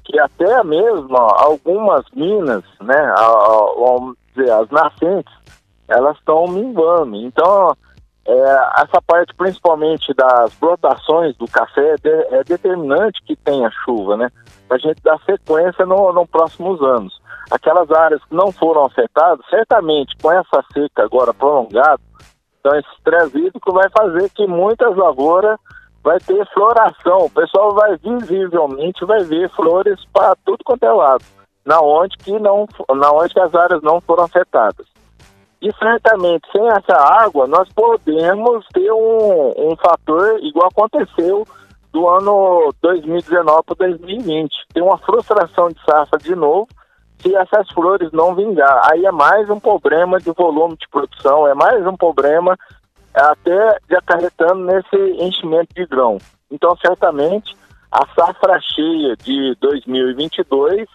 que 0.05 0.17
até 0.17 0.63
mesmo 0.63 1.17
algumas 1.17 2.05
minas, 2.15 2.63
né, 2.79 2.95
a, 2.95 3.25
a, 3.25 4.13
dizer, 4.35 4.51
as 4.51 4.69
nascentes, 4.69 5.33
elas 5.87 6.17
estão 6.17 6.47
minguando. 6.47 7.15
Então, 7.17 7.75
é, 8.25 8.81
essa 8.81 9.01
parte 9.05 9.33
principalmente 9.35 10.13
das 10.13 10.53
brotações 10.55 11.35
do 11.37 11.47
café 11.47 11.95
é, 12.03 12.39
é 12.39 12.43
determinante 12.43 13.21
que 13.23 13.35
tenha 13.35 13.69
chuva, 13.83 14.15
né? 14.15 14.29
Para 14.67 14.77
a 14.77 14.79
gente 14.79 15.01
dar 15.01 15.19
sequência 15.25 15.85
nos 15.85 16.13
no 16.13 16.27
próximos 16.27 16.81
anos. 16.81 17.19
Aquelas 17.49 17.91
áreas 17.91 18.23
que 18.25 18.35
não 18.35 18.51
foram 18.51 18.85
afetadas, 18.85 19.45
certamente 19.49 20.15
com 20.21 20.31
essa 20.31 20.63
seca 20.71 21.03
agora 21.03 21.33
prolongada, 21.33 21.99
então 22.59 22.77
esse 22.77 22.87
estresse 22.95 23.37
hídrico 23.37 23.73
vai 23.73 23.89
fazer 23.89 24.29
que 24.29 24.47
muitas 24.47 24.95
lavouras 24.95 25.57
vai 26.03 26.19
ter 26.19 26.47
floração. 26.53 27.25
O 27.25 27.29
pessoal 27.29 27.73
vai 27.73 27.97
visivelmente 27.97 29.03
vai 29.03 29.23
ver 29.23 29.49
flores 29.49 29.99
para 30.13 30.35
tudo 30.45 30.63
quanto 30.63 30.83
é 30.83 30.91
lado, 30.91 31.23
na 31.65 31.81
onde 31.81 32.17
que 32.17 32.31
não, 32.39 32.67
na 32.95 33.11
onde 33.11 33.39
as 33.39 33.53
áreas 33.53 33.81
não 33.81 34.01
foram 34.01 34.23
afetadas. 34.23 34.85
E 35.61 35.71
certamente, 35.73 36.49
sem 36.51 36.67
essa 36.69 36.95
água, 36.95 37.45
nós 37.45 37.69
podemos 37.69 38.65
ter 38.73 38.91
um, 38.91 39.53
um 39.57 39.75
fator 39.75 40.39
igual 40.41 40.67
aconteceu 40.67 41.45
do 41.93 42.07
ano 42.07 42.73
2019 42.81 43.61
para 43.65 43.87
2020. 43.87 44.51
Tem 44.73 44.81
uma 44.81 44.97
frustração 44.97 45.69
de 45.69 45.79
safra 45.85 46.17
de 46.17 46.35
novo 46.35 46.67
se 47.19 47.35
essas 47.35 47.69
flores 47.69 48.11
não 48.11 48.33
vingar. 48.33 48.89
Aí 48.91 49.05
é 49.05 49.11
mais 49.11 49.47
um 49.51 49.59
problema 49.59 50.19
de 50.19 50.31
volume 50.31 50.75
de 50.77 50.87
produção, 50.89 51.47
é 51.47 51.53
mais 51.53 51.85
um 51.85 51.95
problema 51.95 52.57
até 53.13 53.77
de 53.87 53.95
acarretando 53.95 54.65
nesse 54.65 55.23
enchimento 55.23 55.75
de 55.75 55.85
grão. 55.85 56.17
Então, 56.49 56.75
certamente, 56.77 57.55
a 57.91 58.05
safra 58.15 58.59
cheia 58.61 59.15
de 59.17 59.55
2022 59.59 60.87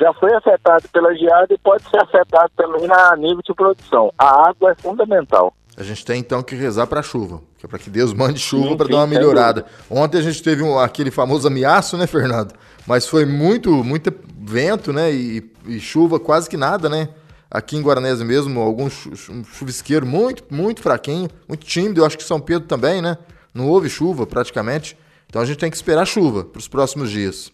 já 0.00 0.14
foi 0.14 0.34
afetado 0.34 0.88
pela 0.88 1.14
geada 1.14 1.52
e 1.52 1.58
pode 1.58 1.82
ser 1.90 2.00
afetado 2.00 2.50
também 2.56 2.86
na 2.86 3.14
nível 3.16 3.42
de 3.44 3.52
produção. 3.52 4.12
A 4.18 4.48
água 4.48 4.72
é 4.72 4.74
fundamental. 4.74 5.52
A 5.76 5.82
gente 5.82 6.04
tem 6.04 6.18
então 6.18 6.42
que 6.42 6.54
rezar 6.54 6.86
para 6.86 7.00
a 7.00 7.02
chuva, 7.02 7.40
que 7.58 7.66
é 7.66 7.68
para 7.68 7.78
que 7.78 7.90
Deus 7.90 8.12
mande 8.12 8.38
chuva 8.38 8.76
para 8.76 8.88
dar 8.88 8.96
uma 8.96 9.06
melhorada. 9.06 9.66
Ontem 9.90 10.18
a 10.18 10.22
gente 10.22 10.42
teve 10.42 10.62
um, 10.62 10.78
aquele 10.78 11.10
famoso 11.10 11.46
ameaço, 11.46 11.96
né, 11.96 12.06
Fernando? 12.06 12.54
Mas 12.86 13.06
foi 13.06 13.24
muito, 13.24 13.70
muito 13.84 14.12
vento, 14.38 14.92
né, 14.92 15.12
e, 15.12 15.52
e 15.66 15.78
chuva 15.78 16.18
quase 16.18 16.48
que 16.48 16.56
nada, 16.56 16.88
né? 16.88 17.08
Aqui 17.50 17.76
em 17.76 17.82
Guaranese 17.82 18.24
mesmo, 18.24 18.60
algum 18.60 18.88
chuvisqueiro 18.88 20.06
muito, 20.06 20.44
muito 20.50 20.80
fraquinho, 20.80 21.28
muito 21.48 21.66
tímido. 21.66 22.00
Eu 22.00 22.06
acho 22.06 22.16
que 22.16 22.24
São 22.24 22.40
Pedro 22.40 22.66
também, 22.68 23.02
né? 23.02 23.18
Não 23.52 23.68
houve 23.68 23.88
chuva 23.88 24.26
praticamente. 24.26 24.96
Então 25.26 25.42
a 25.42 25.44
gente 25.44 25.58
tem 25.58 25.70
que 25.70 25.76
esperar 25.76 26.06
chuva 26.06 26.44
para 26.44 26.58
os 26.58 26.68
próximos 26.68 27.10
dias. 27.10 27.52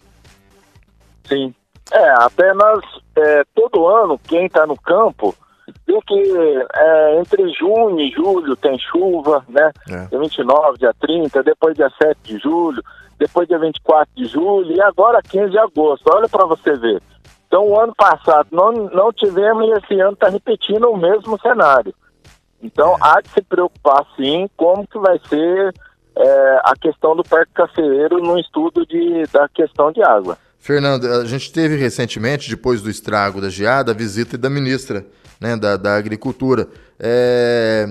Sim, 1.27 1.55
é, 1.93 2.11
apenas 2.23 2.81
é, 3.17 3.45
todo 3.55 3.87
ano, 3.87 4.19
quem 4.19 4.47
está 4.47 4.67
no 4.67 4.77
campo, 4.77 5.35
vê 5.87 6.01
que 6.07 6.65
é, 6.75 7.19
entre 7.19 7.49
junho 7.53 8.01
e 8.01 8.11
julho 8.11 8.57
tem 8.57 8.79
chuva, 8.79 9.45
né? 9.49 9.71
É. 9.89 10.07
Dia 10.07 10.19
29, 10.19 10.79
dia 10.79 10.95
30, 11.01 11.43
depois 11.43 11.77
dia 11.77 11.91
7 12.01 12.19
de 12.23 12.39
julho, 12.39 12.83
depois 13.19 13.49
dia 13.49 13.59
24 13.59 14.09
de 14.15 14.27
julho 14.27 14.73
e 14.73 14.81
agora 14.81 15.23
15 15.23 15.51
de 15.51 15.59
agosto. 15.59 16.11
Olha 16.13 16.29
para 16.29 16.45
você 16.45 16.75
ver. 16.75 17.03
Então, 17.47 17.69
o 17.69 17.81
ano 17.81 17.95
passado 17.95 18.49
não, 18.51 18.73
não 18.73 19.13
tivemos 19.13 19.69
e 19.69 19.73
esse 19.73 20.01
ano 20.01 20.13
está 20.13 20.29
repetindo 20.29 20.91
o 20.91 20.97
mesmo 20.97 21.39
cenário. 21.41 21.95
Então, 22.61 22.95
é. 22.95 22.99
há 23.01 23.21
de 23.21 23.29
se 23.31 23.43
preocupar, 23.43 24.05
sim, 24.17 24.49
como 24.57 24.87
que 24.87 24.99
vai 24.99 25.19
ser 25.29 25.73
é, 26.17 26.61
a 26.65 26.73
questão 26.81 27.15
do 27.15 27.23
parque 27.23 27.53
cafeeiro 27.53 28.19
no 28.19 28.39
estudo 28.39 28.85
de, 28.87 29.25
da 29.33 29.49
questão 29.49 29.93
de 29.93 30.03
água. 30.03 30.37
Fernando, 30.67 31.07
a 31.07 31.25
gente 31.25 31.53
teve 31.53 31.77
recentemente, 31.77 32.51
depois 32.51 32.83
do 32.83 32.91
estrago 32.91 33.41
da 33.41 33.49
geada, 33.49 33.93
a 33.93 33.95
visita 33.95 34.37
da 34.37 34.51
ministra 34.51 35.07
né, 35.41 35.57
da, 35.57 35.77
da 35.77 35.95
Agricultura. 35.95 36.67
É... 36.99 37.87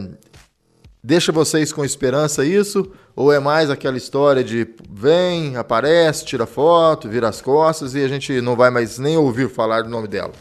Deixa 1.02 1.32
vocês 1.32 1.72
com 1.72 1.86
esperança 1.86 2.44
isso? 2.44 2.92
Ou 3.16 3.32
é 3.32 3.40
mais 3.40 3.70
aquela 3.70 3.96
história 3.96 4.44
de 4.44 4.68
vem, 4.90 5.56
aparece, 5.56 6.26
tira 6.26 6.46
foto, 6.46 7.08
vira 7.08 7.30
as 7.30 7.42
costas 7.42 7.96
e 7.96 8.04
a 8.04 8.10
gente 8.10 8.42
não 8.42 8.58
vai 8.58 8.70
mais 8.70 9.00
nem 9.00 9.16
ouvir 9.16 9.48
falar 9.48 9.84
do 9.84 9.90
nome 9.90 10.10
dela? 10.10 10.34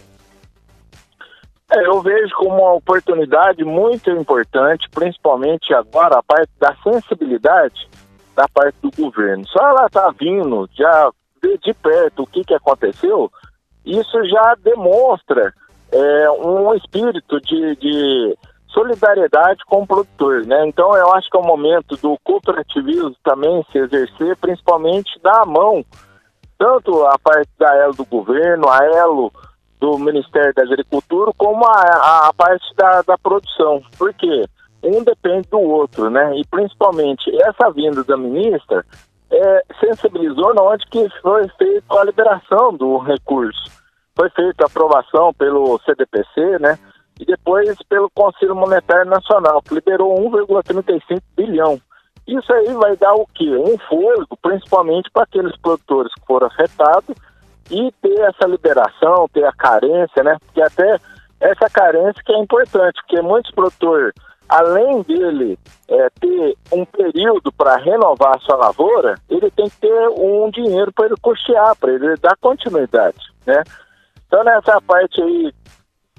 É, 1.70 1.86
eu 1.86 2.02
vejo 2.02 2.34
como 2.34 2.62
uma 2.62 2.72
oportunidade 2.72 3.62
muito 3.62 4.10
importante, 4.10 4.90
principalmente 4.90 5.72
agora, 5.72 6.18
a 6.18 6.22
parte 6.24 6.50
da 6.58 6.74
sensibilidade 6.82 7.88
da 8.34 8.48
parte 8.48 8.74
do 8.82 8.90
governo. 8.90 9.46
Só 9.46 9.68
ela 9.68 9.86
está 9.86 10.12
vindo, 10.18 10.68
já 10.74 11.12
ver 11.44 11.58
de 11.58 11.74
perto 11.74 12.22
o 12.22 12.26
que, 12.26 12.44
que 12.44 12.54
aconteceu, 12.54 13.30
isso 13.84 14.24
já 14.24 14.56
demonstra 14.62 15.52
é, 15.92 16.30
um 16.30 16.74
espírito 16.74 17.40
de, 17.40 17.76
de, 17.76 18.38
solidariedade 18.68 19.64
com 19.66 19.82
o 19.82 19.86
produtor, 19.86 20.44
né? 20.46 20.66
Então 20.66 20.96
eu 20.96 21.12
acho 21.14 21.30
que 21.30 21.36
é 21.36 21.40
o 21.40 21.46
momento 21.46 21.96
do 21.96 22.18
cooperativismo 22.24 23.14
também 23.22 23.64
se 23.70 23.78
exercer, 23.78 24.36
principalmente 24.36 25.16
da 25.22 25.44
mão, 25.46 25.84
tanto 26.58 27.06
a 27.06 27.16
parte 27.18 27.50
da 27.56 27.72
elo 27.76 27.94
do 27.94 28.04
governo, 28.04 28.68
a 28.68 28.84
elo 28.84 29.32
do 29.78 29.96
Ministério 29.98 30.52
da 30.54 30.62
Agricultura, 30.62 31.30
como 31.36 31.64
a, 31.66 32.28
a 32.28 32.32
parte 32.36 32.64
da, 32.74 33.02
da 33.02 33.18
produção. 33.18 33.80
Por 33.96 34.12
quê? 34.14 34.44
Um 34.82 35.04
depende 35.04 35.48
do 35.50 35.60
outro, 35.60 36.10
né? 36.10 36.36
E 36.36 36.44
principalmente 36.44 37.30
essa 37.42 37.70
vinda 37.70 38.02
da 38.02 38.16
ministra 38.16 38.84
é, 39.30 39.64
sensibilizou 39.80 40.54
na 40.54 40.62
onde 40.62 40.86
que 40.86 41.08
foi 41.20 41.48
feita 41.58 42.00
a 42.00 42.04
liberação 42.04 42.74
do 42.74 42.98
recurso. 42.98 43.70
Foi 44.16 44.30
feita 44.30 44.64
a 44.64 44.66
aprovação 44.66 45.32
pelo 45.34 45.78
CDPC, 45.84 46.58
né? 46.60 46.78
E 47.18 47.24
depois 47.24 47.76
pelo 47.88 48.10
Conselho 48.10 48.54
Monetário 48.54 49.10
Nacional, 49.10 49.62
que 49.62 49.74
liberou 49.74 50.14
1,35 50.30 51.20
bilhão. 51.36 51.80
Isso 52.26 52.52
aí 52.52 52.72
vai 52.74 52.96
dar 52.96 53.14
o 53.14 53.26
quê? 53.34 53.50
Um 53.56 53.76
fôlego, 53.88 54.36
principalmente 54.40 55.10
para 55.12 55.24
aqueles 55.24 55.56
produtores 55.58 56.12
que 56.14 56.26
foram 56.26 56.46
afetados 56.46 57.14
e 57.70 57.92
ter 58.00 58.20
essa 58.20 58.46
liberação, 58.46 59.28
ter 59.32 59.44
a 59.44 59.52
carência, 59.52 60.22
né? 60.22 60.36
Porque 60.44 60.62
até 60.62 60.98
essa 61.40 61.68
carência 61.68 62.22
que 62.24 62.32
é 62.32 62.38
importante, 62.38 63.00
porque 63.02 63.20
muitos 63.20 63.52
produtores 63.52 64.14
além 64.48 65.02
dele 65.02 65.58
é, 65.88 66.08
ter 66.20 66.56
um 66.72 66.84
período 66.84 67.52
para 67.52 67.76
renovar 67.76 68.40
sua 68.40 68.56
lavoura, 68.56 69.16
ele 69.28 69.50
tem 69.50 69.68
que 69.68 69.76
ter 69.78 70.08
um 70.10 70.50
dinheiro 70.50 70.92
para 70.92 71.06
ele 71.06 71.16
custear, 71.20 71.76
para 71.76 71.92
ele 71.92 72.16
dar 72.16 72.36
continuidade, 72.40 73.18
né? 73.46 73.62
Então 74.26 74.42
nessa 74.44 74.80
parte 74.80 75.22
aí 75.22 75.52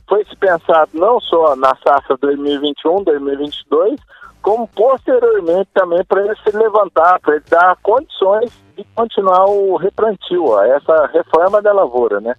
foi 0.08 0.24
se 0.26 0.36
pensado 0.36 0.92
não 0.94 1.20
só 1.20 1.56
na 1.56 1.76
safra 1.84 2.18
2021, 2.18 3.04
2022, 3.04 4.00
como 4.42 4.68
posteriormente 4.68 5.70
também 5.74 6.04
para 6.06 6.24
ele 6.24 6.36
se 6.44 6.56
levantar, 6.56 7.20
para 7.20 7.36
ele 7.36 7.44
dar 7.50 7.76
condições 7.82 8.52
de 8.78 8.84
continuar 8.96 9.46
o 9.46 9.76
replantio, 9.78 10.46
ó, 10.46 10.64
essa 10.64 11.08
reforma 11.08 11.62
da 11.62 11.74
lavoura, 11.74 12.22
né? 12.22 12.36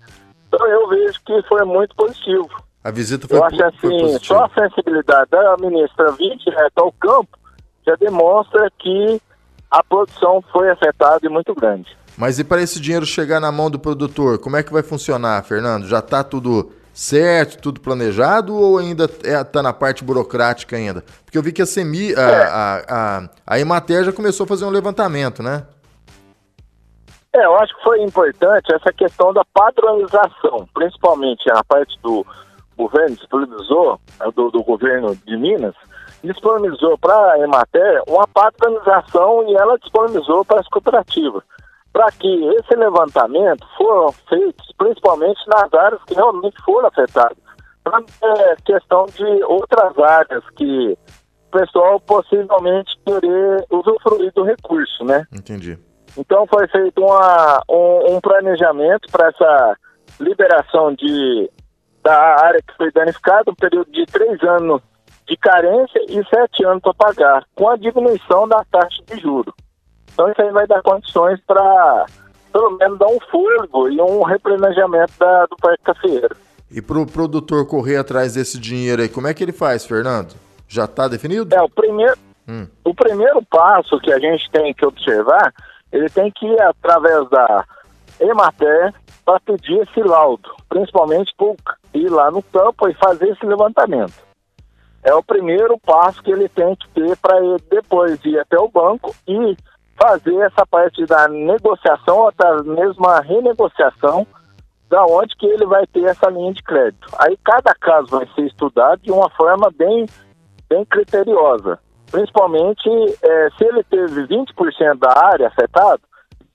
Então 0.46 0.64
eu 0.68 0.86
vejo 0.88 1.20
que 1.24 1.42
foi 1.48 1.64
muito 1.64 1.94
positivo. 1.96 2.48
A 2.86 2.90
visita 2.92 3.26
foi 3.26 3.36
Eu 3.36 3.42
acho 3.42 3.64
assim, 3.64 4.18
só 4.22 4.44
a 4.44 4.50
sensibilidade 4.50 5.28
da 5.28 5.56
ministra 5.58 6.12
vir 6.12 6.36
direto 6.36 6.78
ao 6.78 6.92
campo 6.92 7.36
já 7.84 7.96
demonstra 7.96 8.70
que 8.78 9.20
a 9.68 9.82
produção 9.82 10.40
foi 10.52 10.70
afetada 10.70 11.18
e 11.26 11.28
muito 11.28 11.52
grande. 11.52 11.98
Mas 12.16 12.38
e 12.38 12.44
para 12.44 12.62
esse 12.62 12.78
dinheiro 12.78 13.04
chegar 13.04 13.40
na 13.40 13.50
mão 13.50 13.68
do 13.68 13.76
produtor, 13.76 14.38
como 14.38 14.56
é 14.56 14.62
que 14.62 14.72
vai 14.72 14.84
funcionar, 14.84 15.42
Fernando? 15.42 15.88
Já 15.88 15.98
está 15.98 16.22
tudo 16.22 16.70
certo, 16.94 17.60
tudo 17.60 17.80
planejado 17.80 18.54
ou 18.54 18.78
ainda 18.78 19.06
está 19.06 19.28
é, 19.28 19.42
tá 19.42 19.64
na 19.64 19.72
parte 19.72 20.04
burocrática 20.04 20.76
ainda? 20.76 21.02
Porque 21.24 21.36
eu 21.36 21.42
vi 21.42 21.52
que 21.52 21.62
a 21.62 21.66
Semi, 21.66 22.14
a, 22.14 22.20
é. 22.20 22.42
a, 22.44 22.84
a, 22.88 23.28
a 23.48 23.58
Emater 23.58 24.04
já 24.04 24.12
começou 24.12 24.44
a 24.44 24.46
fazer 24.46 24.64
um 24.64 24.70
levantamento, 24.70 25.42
né? 25.42 25.66
É, 27.34 27.44
eu 27.44 27.56
acho 27.56 27.76
que 27.76 27.82
foi 27.82 28.00
importante 28.00 28.72
essa 28.72 28.92
questão 28.92 29.32
da 29.32 29.42
padronização, 29.52 30.68
principalmente 30.72 31.50
a 31.50 31.64
parte 31.64 31.98
do, 32.00 32.24
governo 32.76 33.16
disponibilizou, 33.16 34.00
é, 34.20 34.30
do, 34.30 34.50
do 34.50 34.62
governo 34.62 35.16
de 35.16 35.36
Minas, 35.36 35.74
disponibilizou 36.22 36.98
para 36.98 37.32
a 37.32 37.38
Emater 37.40 38.02
uma 38.08 38.26
padronização 38.26 39.48
e 39.48 39.54
ela 39.54 39.78
disponibilizou 39.78 40.44
para 40.44 40.60
as 40.60 40.68
cooperativas, 40.68 41.42
para 41.92 42.10
que 42.12 42.46
esse 42.56 42.74
levantamento 42.76 43.66
foram 43.76 44.12
feitos 44.28 44.72
principalmente 44.76 45.40
nas 45.46 45.72
áreas 45.72 46.02
que 46.04 46.14
realmente 46.14 46.56
foram 46.62 46.88
afetadas. 46.88 47.38
Para 47.82 48.02
é, 48.22 48.56
questão 48.64 49.06
de 49.06 49.44
outras 49.44 49.96
áreas 49.98 50.42
que 50.56 50.98
o 51.48 51.58
pessoal 51.58 52.00
possivelmente 52.00 52.98
querer 53.04 53.64
usufruir 53.70 54.32
do 54.34 54.42
recurso, 54.42 55.04
né? 55.04 55.24
Entendi. 55.32 55.78
Então 56.18 56.46
foi 56.46 56.66
feito 56.68 57.00
uma, 57.00 57.62
um, 57.68 58.16
um 58.16 58.20
planejamento 58.20 59.10
para 59.12 59.28
essa 59.28 59.76
liberação 60.18 60.94
de 60.94 61.50
da 62.06 62.46
área 62.46 62.62
que 62.62 62.76
foi 62.76 62.92
danificada, 62.92 63.50
um 63.50 63.54
período 63.54 63.90
de 63.90 64.06
três 64.06 64.40
anos 64.44 64.80
de 65.26 65.36
carência 65.36 66.00
e 66.08 66.24
sete 66.28 66.64
anos 66.64 66.80
para 66.80 66.94
pagar, 66.94 67.44
com 67.56 67.68
a 67.68 67.76
diminuição 67.76 68.46
da 68.46 68.64
taxa 68.70 69.02
de 69.06 69.20
juros. 69.20 69.52
Então 70.12 70.30
isso 70.30 70.40
aí 70.40 70.50
vai 70.52 70.66
dar 70.68 70.82
condições 70.82 71.40
para, 71.44 72.06
pelo 72.52 72.70
menos, 72.76 72.98
dar 72.98 73.08
um 73.08 73.18
fôlego 73.30 73.88
e 73.88 74.00
um 74.00 74.22
replanejamento 74.22 75.12
da, 75.18 75.46
do 75.46 75.56
Parque 75.56 75.82
Cafeiro. 75.82 76.36
E 76.70 76.80
para 76.80 76.98
o 76.98 77.06
produtor 77.06 77.66
correr 77.66 77.96
atrás 77.96 78.34
desse 78.34 78.58
dinheiro 78.58 79.02
aí, 79.02 79.08
como 79.08 79.26
é 79.26 79.34
que 79.34 79.42
ele 79.42 79.52
faz, 79.52 79.84
Fernando? 79.84 80.34
Já 80.68 80.84
está 80.84 81.08
definido? 81.08 81.52
É, 81.54 81.60
o 81.60 81.68
primeiro, 81.68 82.16
Hum. 82.48 82.66
O 82.84 82.94
primeiro 82.94 83.42
passo 83.50 83.98
que 83.98 84.12
a 84.12 84.18
gente 84.18 84.48
tem 84.52 84.72
que 84.72 84.86
observar, 84.86 85.52
ele 85.92 86.08
tem 86.08 86.30
que 86.30 86.46
ir 86.46 86.62
através 86.62 87.28
da 87.28 87.64
Emater 88.20 88.94
para 89.24 89.40
pedir 89.40 89.78
esse 89.80 90.00
laudo, 90.02 90.54
principalmente 90.68 91.34
por 91.36 91.56
ir 91.92 92.08
lá 92.08 92.30
no 92.30 92.42
campo 92.42 92.88
e 92.88 92.94
fazer 92.94 93.28
esse 93.28 93.44
levantamento. 93.44 94.14
É 95.02 95.14
o 95.14 95.22
primeiro 95.22 95.78
passo 95.78 96.22
que 96.22 96.30
ele 96.30 96.48
tem 96.48 96.74
que 96.76 96.88
ter 96.90 97.16
para 97.18 97.38
depois 97.70 98.18
ir 98.24 98.38
até 98.38 98.58
o 98.58 98.68
banco 98.68 99.14
e 99.26 99.56
fazer 99.96 100.36
essa 100.40 100.66
parte 100.66 101.04
da 101.06 101.28
negociação 101.28 102.18
ou 102.18 102.32
da 102.32 102.62
mesma 102.62 103.20
renegociação 103.20 104.26
da 104.88 105.04
onde 105.04 105.34
que 105.36 105.46
ele 105.46 105.66
vai 105.66 105.86
ter 105.86 106.04
essa 106.04 106.28
linha 106.28 106.52
de 106.52 106.62
crédito. 106.62 107.08
Aí 107.18 107.36
cada 107.44 107.74
caso 107.74 108.08
vai 108.08 108.26
ser 108.34 108.46
estudado 108.46 109.00
de 109.00 109.10
uma 109.10 109.28
forma 109.30 109.70
bem, 109.76 110.06
bem 110.68 110.84
criteriosa. 110.84 111.78
Principalmente 112.10 112.88
é, 113.22 113.50
se 113.56 113.64
ele 113.64 113.82
teve 113.84 114.26
20% 114.26 114.98
da 114.98 115.26
área 115.26 115.48
afetada, 115.48 116.00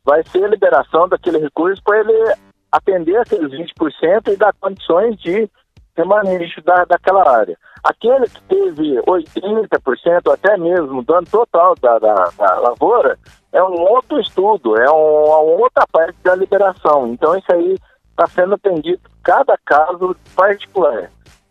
vai 0.03 0.23
ser 0.23 0.43
a 0.43 0.47
liberação 0.47 1.07
daquele 1.07 1.37
recurso 1.39 1.81
para 1.83 1.99
ele 1.99 2.33
atender 2.71 3.17
aqueles 3.17 3.51
20% 3.51 4.27
e 4.27 4.37
dar 4.37 4.53
condições 4.59 5.17
de 5.17 5.49
remanejo 5.95 6.61
da, 6.63 6.85
daquela 6.85 7.29
área. 7.29 7.57
Aquele 7.83 8.27
que 8.27 8.41
teve 8.43 9.01
80%, 9.01 10.33
até 10.33 10.57
mesmo 10.57 11.03
dano 11.03 11.27
total 11.29 11.75
da, 11.81 11.99
da, 11.99 12.13
da, 12.37 12.59
lavoura, 12.59 13.17
é 13.51 13.61
um 13.63 13.81
outro 13.81 14.19
estudo, 14.19 14.77
é 14.77 14.89
um, 14.89 15.25
uma 15.25 15.39
outra 15.39 15.85
parte 15.91 16.15
da 16.23 16.35
liberação. 16.35 17.07
Então, 17.07 17.35
isso 17.37 17.51
aí 17.51 17.77
está 18.11 18.27
sendo 18.27 18.55
atendido 18.55 19.01
cada 19.23 19.57
caso 19.65 20.15
particular, 20.35 21.09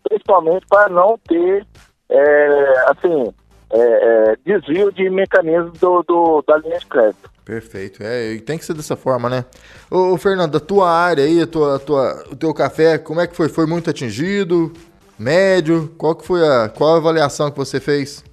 principalmente 0.09 0.67
para 0.69 0.89
não 0.89 1.19
ter, 1.19 1.67
é, 2.09 2.85
assim, 2.87 3.35
é, 3.73 3.79
é, 3.79 4.37
desvio 4.45 4.93
de 4.93 5.09
mecanismo 5.09 5.71
do, 5.81 6.03
do, 6.03 6.45
da 6.47 6.59
linha 6.59 6.79
de 6.79 6.87
crédito. 6.87 7.31
Perfeito, 7.45 8.03
é, 8.03 8.37
tem 8.39 8.59
que 8.59 8.65
ser 8.65 8.75
dessa 8.75 8.97
forma, 8.97 9.29
né? 9.29 9.45
Ô, 9.91 10.13
ô 10.13 10.17
Fernando, 10.17 10.57
a 10.57 10.61
tua 10.61 10.91
área 10.91 11.25
aí, 11.25 11.41
a 11.43 11.47
tua, 11.47 11.77
a 11.77 11.79
tua, 11.79 12.25
o 12.31 12.37
teu 12.37 12.53
café, 12.55 12.99
como 12.99 13.21
é 13.21 13.27
que 13.27 13.35
foi? 13.37 13.49
Foi 13.49 13.67
muito 13.67 13.91
atingido? 13.91 14.73
Médio? 15.19 15.93
Qual 15.99 16.15
que 16.15 16.27
foi 16.27 16.47
a, 16.47 16.69
qual 16.69 16.95
a 16.95 16.99
avaliação 16.99 17.51
que 17.51 17.59
você 17.59 17.79
fez? 17.81 18.25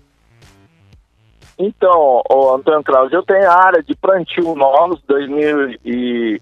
Então, 1.60 2.21
ô, 2.30 2.54
Antônio 2.56 2.84
Cláudio, 2.84 3.17
eu 3.17 3.23
tenho 3.23 3.50
a 3.50 3.56
área 3.56 3.82
de 3.82 3.95
plantio 3.95 4.56
novos 4.56 5.02
2020, 5.08 6.39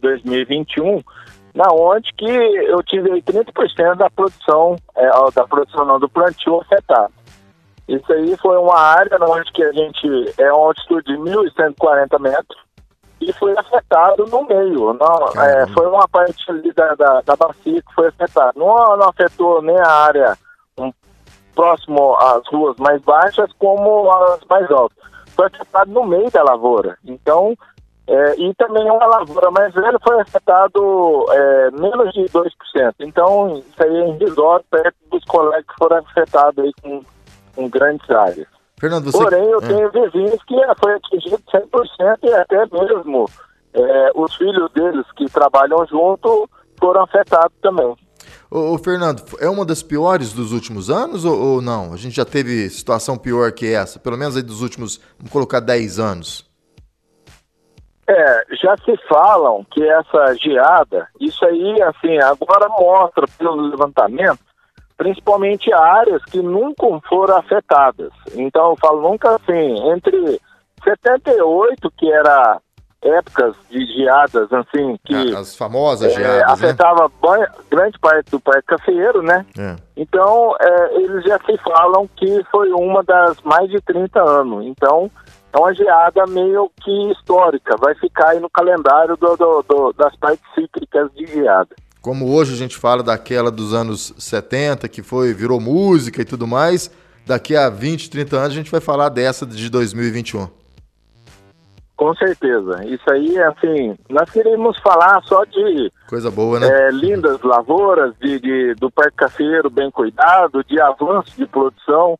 2021, 0.00 1.00
na 1.54 1.72
onde 1.72 2.12
que 2.14 2.26
eu 2.26 2.82
tive 2.82 3.22
30% 3.22 3.94
da 3.94 4.10
produção, 4.10 4.76
é, 4.96 5.08
da 5.32 5.46
produção 5.46 5.84
não, 5.84 6.00
do 6.00 6.08
plantio 6.08 6.60
afetado. 6.60 7.12
Isso 7.92 8.10
aí 8.10 8.34
foi 8.38 8.56
uma 8.56 8.78
área 8.78 9.18
onde 9.20 9.52
que 9.52 9.62
a 9.62 9.70
gente 9.70 10.08
é 10.38 10.50
uma 10.50 10.68
altitude 10.68 11.12
de 11.12 11.18
1.140 11.18 12.18
metros 12.18 12.58
e 13.20 13.30
foi 13.34 13.52
afetado 13.56 14.26
no 14.26 14.46
meio. 14.46 14.94
Não, 14.94 15.42
é, 15.42 15.66
foi 15.68 15.86
uma 15.86 16.08
parte 16.08 16.50
ali 16.50 16.72
da, 16.72 16.94
da, 16.94 17.20
da, 17.20 17.36
bacia 17.36 17.82
que 17.82 17.94
foi 17.94 18.08
afetada. 18.08 18.52
Não, 18.56 18.96
não 18.96 19.10
afetou 19.10 19.60
nem 19.60 19.78
a 19.78 19.88
área 19.88 20.38
um, 20.78 20.90
próximo 21.54 22.16
às 22.16 22.46
ruas 22.48 22.76
mais 22.78 23.02
baixas 23.02 23.52
como 23.58 24.10
as 24.10 24.40
mais 24.48 24.70
altas. 24.70 24.96
Foi 25.36 25.46
afetado 25.46 25.90
no 25.90 26.04
meio 26.04 26.30
da 26.30 26.42
lavoura. 26.42 26.96
Então, 27.04 27.54
é, 28.06 28.40
e 28.40 28.54
também 28.54 28.90
uma 28.90 29.06
lavoura 29.06 29.50
mais 29.50 29.72
velha 29.74 29.98
foi 30.02 30.18
afetado 30.18 31.26
é, 31.30 31.70
menos 31.72 32.10
de 32.14 32.22
2%. 32.24 32.50
Então, 33.00 33.58
isso 33.58 33.82
aí 33.82 33.96
é 33.96 34.08
irrisório 34.08 34.64
perto 34.70 34.96
dos 35.10 35.24
colegas 35.26 35.66
que 35.66 35.74
foram 35.78 35.98
afetados 35.98 36.64
aí 36.64 36.72
com 36.82 37.02
com 37.54 37.68
grandes 37.68 38.08
áreas. 38.10 38.46
Fernando, 38.78 39.10
você... 39.10 39.18
Porém, 39.18 39.44
eu 39.44 39.58
é. 39.58 39.66
tenho 39.66 39.90
vizinhos 39.90 40.42
que 40.44 40.54
foi 40.80 40.94
atingido 40.94 41.38
100% 41.52 42.18
e 42.24 42.34
até 42.34 42.66
mesmo 42.66 43.28
é, 43.74 44.10
os 44.14 44.34
filhos 44.34 44.70
deles 44.72 45.06
que 45.16 45.26
trabalham 45.26 45.86
junto 45.86 46.48
foram 46.80 47.02
afetados 47.02 47.56
também. 47.62 47.94
Ô, 48.50 48.74
ô, 48.74 48.78
Fernando, 48.78 49.22
é 49.38 49.48
uma 49.48 49.64
das 49.64 49.82
piores 49.82 50.32
dos 50.32 50.52
últimos 50.52 50.90
anos 50.90 51.24
ou, 51.24 51.40
ou, 51.40 51.62
não? 51.62 51.92
A 51.92 51.96
gente 51.96 52.16
já 52.16 52.24
teve 52.24 52.68
situação 52.70 53.16
pior 53.16 53.52
que 53.52 53.72
essa, 53.72 53.98
pelo 53.98 54.18
menos 54.18 54.36
aí 54.36 54.42
dos 54.42 54.62
últimos, 54.62 55.00
vamos 55.16 55.32
colocar 55.32 55.60
10 55.60 55.98
anos. 55.98 56.50
É, 58.08 58.44
já 58.60 58.76
se 58.78 58.96
falam 59.08 59.64
que 59.70 59.82
essa 59.82 60.34
geada, 60.34 61.08
isso 61.20 61.44
aí, 61.44 61.80
assim, 61.82 62.18
agora 62.18 62.68
mostra 62.68 63.26
pelo 63.38 63.68
levantamento 63.68 64.51
principalmente 65.02 65.72
áreas 65.72 66.24
que 66.26 66.40
nunca 66.40 66.86
foram 67.08 67.36
afetadas. 67.36 68.12
Então, 68.34 68.70
eu 68.70 68.76
falo 68.76 69.02
nunca 69.02 69.34
assim, 69.34 69.90
entre 69.90 70.40
78, 70.84 71.90
que 71.98 72.12
era 72.12 72.60
épocas 73.02 73.56
de 73.68 73.84
geadas, 73.84 74.52
assim, 74.52 74.96
que... 75.04 75.34
As 75.34 75.56
famosas 75.56 76.12
é, 76.12 76.14
geadas, 76.14 76.36
né? 76.36 76.44
Afetava 76.44 77.10
né? 77.36 77.48
grande 77.68 77.98
parte 77.98 78.30
do 78.30 78.38
parque 78.38 78.62
cafeiro, 78.62 79.22
né? 79.22 79.44
É. 79.58 79.74
Então, 79.96 80.54
é, 80.60 80.94
eles 80.94 81.24
já 81.24 81.36
se 81.40 81.58
falam 81.58 82.08
que 82.14 82.44
foi 82.48 82.70
uma 82.70 83.02
das 83.02 83.40
mais 83.40 83.68
de 83.68 83.80
30 83.80 84.22
anos. 84.22 84.64
Então, 84.64 85.10
é 85.52 85.58
uma 85.58 85.74
geada 85.74 86.26
meio 86.28 86.70
que 86.80 87.10
histórica, 87.10 87.76
vai 87.76 87.96
ficar 87.96 88.28
aí 88.28 88.40
no 88.40 88.48
calendário 88.48 89.16
do, 89.16 89.36
do, 89.36 89.62
do, 89.62 89.92
das 89.94 90.14
partes 90.14 90.44
cíclicas 90.54 91.10
de 91.12 91.26
geada. 91.26 91.74
Como 92.02 92.34
hoje 92.34 92.52
a 92.52 92.56
gente 92.56 92.76
fala 92.76 93.00
daquela 93.00 93.48
dos 93.48 93.72
anos 93.72 94.12
70, 94.18 94.88
que 94.88 95.04
foi 95.04 95.32
virou 95.32 95.60
música 95.60 96.20
e 96.20 96.24
tudo 96.24 96.48
mais, 96.48 96.90
daqui 97.24 97.54
a 97.54 97.70
20, 97.70 98.10
30 98.10 98.36
anos 98.36 98.48
a 98.48 98.56
gente 98.56 98.72
vai 98.72 98.80
falar 98.80 99.08
dessa 99.08 99.46
de 99.46 99.70
2021. 99.70 100.48
Com 101.96 102.12
certeza. 102.16 102.84
Isso 102.84 103.08
aí, 103.08 103.38
assim, 103.38 103.96
nós 104.10 104.28
queríamos 104.28 104.76
falar 104.80 105.22
só 105.22 105.44
de... 105.44 105.92
Coisa 106.08 106.28
boa, 106.28 106.58
né? 106.58 106.66
É, 106.66 106.90
lindas 106.90 107.40
lavouras, 107.42 108.12
de, 108.20 108.40
de, 108.40 108.74
do 108.74 108.90
parque 108.90 109.18
cafeiro 109.18 109.70
bem 109.70 109.88
cuidado, 109.88 110.64
de 110.64 110.80
avanço 110.80 111.36
de 111.36 111.46
produção, 111.46 112.18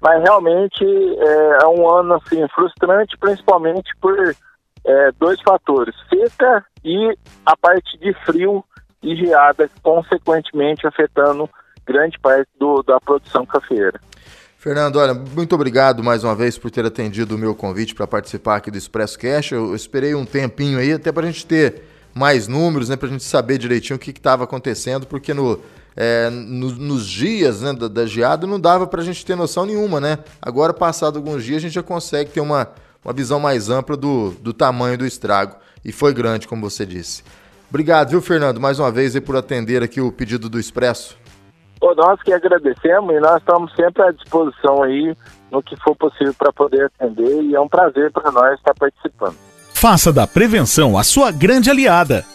mas 0.00 0.22
realmente 0.22 0.82
é, 0.82 1.58
é 1.62 1.66
um 1.66 1.86
ano, 1.86 2.14
assim, 2.14 2.48
frustrante, 2.48 3.18
principalmente 3.18 3.90
por 4.00 4.16
é, 4.86 5.12
dois 5.18 5.38
fatores, 5.42 5.94
seca 6.08 6.64
e 6.82 7.14
a 7.44 7.54
parte 7.54 7.98
de 7.98 8.14
frio 8.24 8.64
e 9.02 9.16
geada, 9.16 9.70
consequentemente 9.82 10.86
afetando 10.86 11.48
grande 11.86 12.18
parte 12.18 12.48
do, 12.58 12.82
da 12.82 13.00
produção 13.00 13.46
cafeeira. 13.46 14.00
Fernando, 14.56 14.96
olha, 14.96 15.14
muito 15.14 15.54
obrigado 15.54 16.02
mais 16.02 16.24
uma 16.24 16.34
vez 16.34 16.58
por 16.58 16.70
ter 16.70 16.84
atendido 16.84 17.36
o 17.36 17.38
meu 17.38 17.54
convite 17.54 17.94
para 17.94 18.06
participar 18.06 18.56
aqui 18.56 18.70
do 18.70 18.76
Expresso 18.76 19.18
Cash. 19.18 19.52
Eu 19.52 19.74
esperei 19.74 20.14
um 20.14 20.24
tempinho 20.26 20.78
aí, 20.78 20.92
até 20.92 21.12
para 21.12 21.26
a 21.26 21.30
gente 21.30 21.46
ter 21.46 21.82
mais 22.12 22.48
números, 22.48 22.88
né, 22.88 22.96
para 22.96 23.08
a 23.08 23.10
gente 23.12 23.22
saber 23.22 23.56
direitinho 23.56 23.96
o 23.96 23.98
que 23.98 24.10
estava 24.10 24.42
acontecendo, 24.42 25.06
porque 25.06 25.32
no, 25.32 25.60
é, 25.96 26.28
no, 26.28 26.72
nos 26.72 27.06
dias 27.06 27.62
né, 27.62 27.72
da, 27.72 27.86
da 27.86 28.04
geada 28.04 28.46
não 28.46 28.58
dava 28.58 28.86
para 28.86 29.00
a 29.00 29.04
gente 29.04 29.24
ter 29.24 29.36
noção 29.36 29.64
nenhuma, 29.64 30.00
né? 30.00 30.18
Agora, 30.42 30.74
passado 30.74 31.16
alguns 31.16 31.44
dias, 31.44 31.58
a 31.58 31.60
gente 31.60 31.74
já 31.74 31.82
consegue 31.82 32.30
ter 32.30 32.40
uma, 32.40 32.68
uma 33.04 33.12
visão 33.12 33.38
mais 33.38 33.70
ampla 33.70 33.96
do, 33.96 34.30
do 34.40 34.52
tamanho 34.52 34.98
do 34.98 35.06
estrago. 35.06 35.56
E 35.84 35.92
foi 35.92 36.12
grande, 36.12 36.48
como 36.48 36.68
você 36.68 36.84
disse. 36.84 37.22
Obrigado, 37.68 38.10
viu, 38.10 38.22
Fernando, 38.22 38.60
mais 38.60 38.78
uma 38.78 38.90
vez 38.90 39.14
aí 39.14 39.20
por 39.20 39.36
atender 39.36 39.82
aqui 39.82 40.00
o 40.00 40.10
pedido 40.10 40.48
do 40.48 40.58
Expresso. 40.58 41.16
Pô, 41.78 41.94
nós 41.94 42.20
que 42.22 42.32
agradecemos 42.32 43.14
e 43.14 43.20
nós 43.20 43.36
estamos 43.36 43.72
sempre 43.74 44.02
à 44.02 44.10
disposição 44.10 44.82
aí 44.82 45.14
no 45.50 45.62
que 45.62 45.76
for 45.76 45.94
possível 45.94 46.34
para 46.34 46.52
poder 46.52 46.86
atender 46.86 47.42
e 47.42 47.54
é 47.54 47.60
um 47.60 47.68
prazer 47.68 48.10
para 48.10 48.32
nós 48.32 48.54
estar 48.58 48.74
participando. 48.74 49.36
Faça 49.72 50.12
da 50.12 50.26
prevenção 50.26 50.98
a 50.98 51.04
sua 51.04 51.30
grande 51.30 51.70
aliada. 51.70 52.24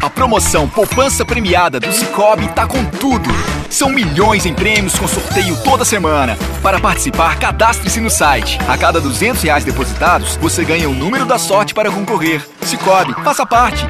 A 0.00 0.08
promoção 0.08 0.68
Poupança 0.68 1.24
Premiada 1.24 1.80
do 1.80 1.92
Cicobi 1.92 2.46
tá 2.54 2.66
com 2.68 2.84
tudo. 2.84 3.28
São 3.68 3.90
milhões 3.90 4.46
em 4.46 4.54
prêmios 4.54 4.96
com 4.96 5.08
sorteio 5.08 5.56
toda 5.64 5.84
semana. 5.84 6.38
Para 6.62 6.78
participar, 6.78 7.36
cadastre-se 7.38 8.00
no 8.00 8.08
site. 8.08 8.58
A 8.68 8.78
cada 8.78 9.00
200 9.00 9.42
reais 9.42 9.64
depositados, 9.64 10.36
você 10.36 10.64
ganha 10.64 10.88
o 10.88 10.94
número 10.94 11.26
da 11.26 11.36
sorte 11.36 11.74
para 11.74 11.90
concorrer. 11.90 12.46
Cicobi, 12.62 13.12
faça 13.24 13.44
parte. 13.44 13.84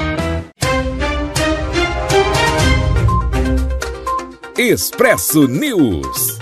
Expresso 4.56 5.46
News. 5.46 6.37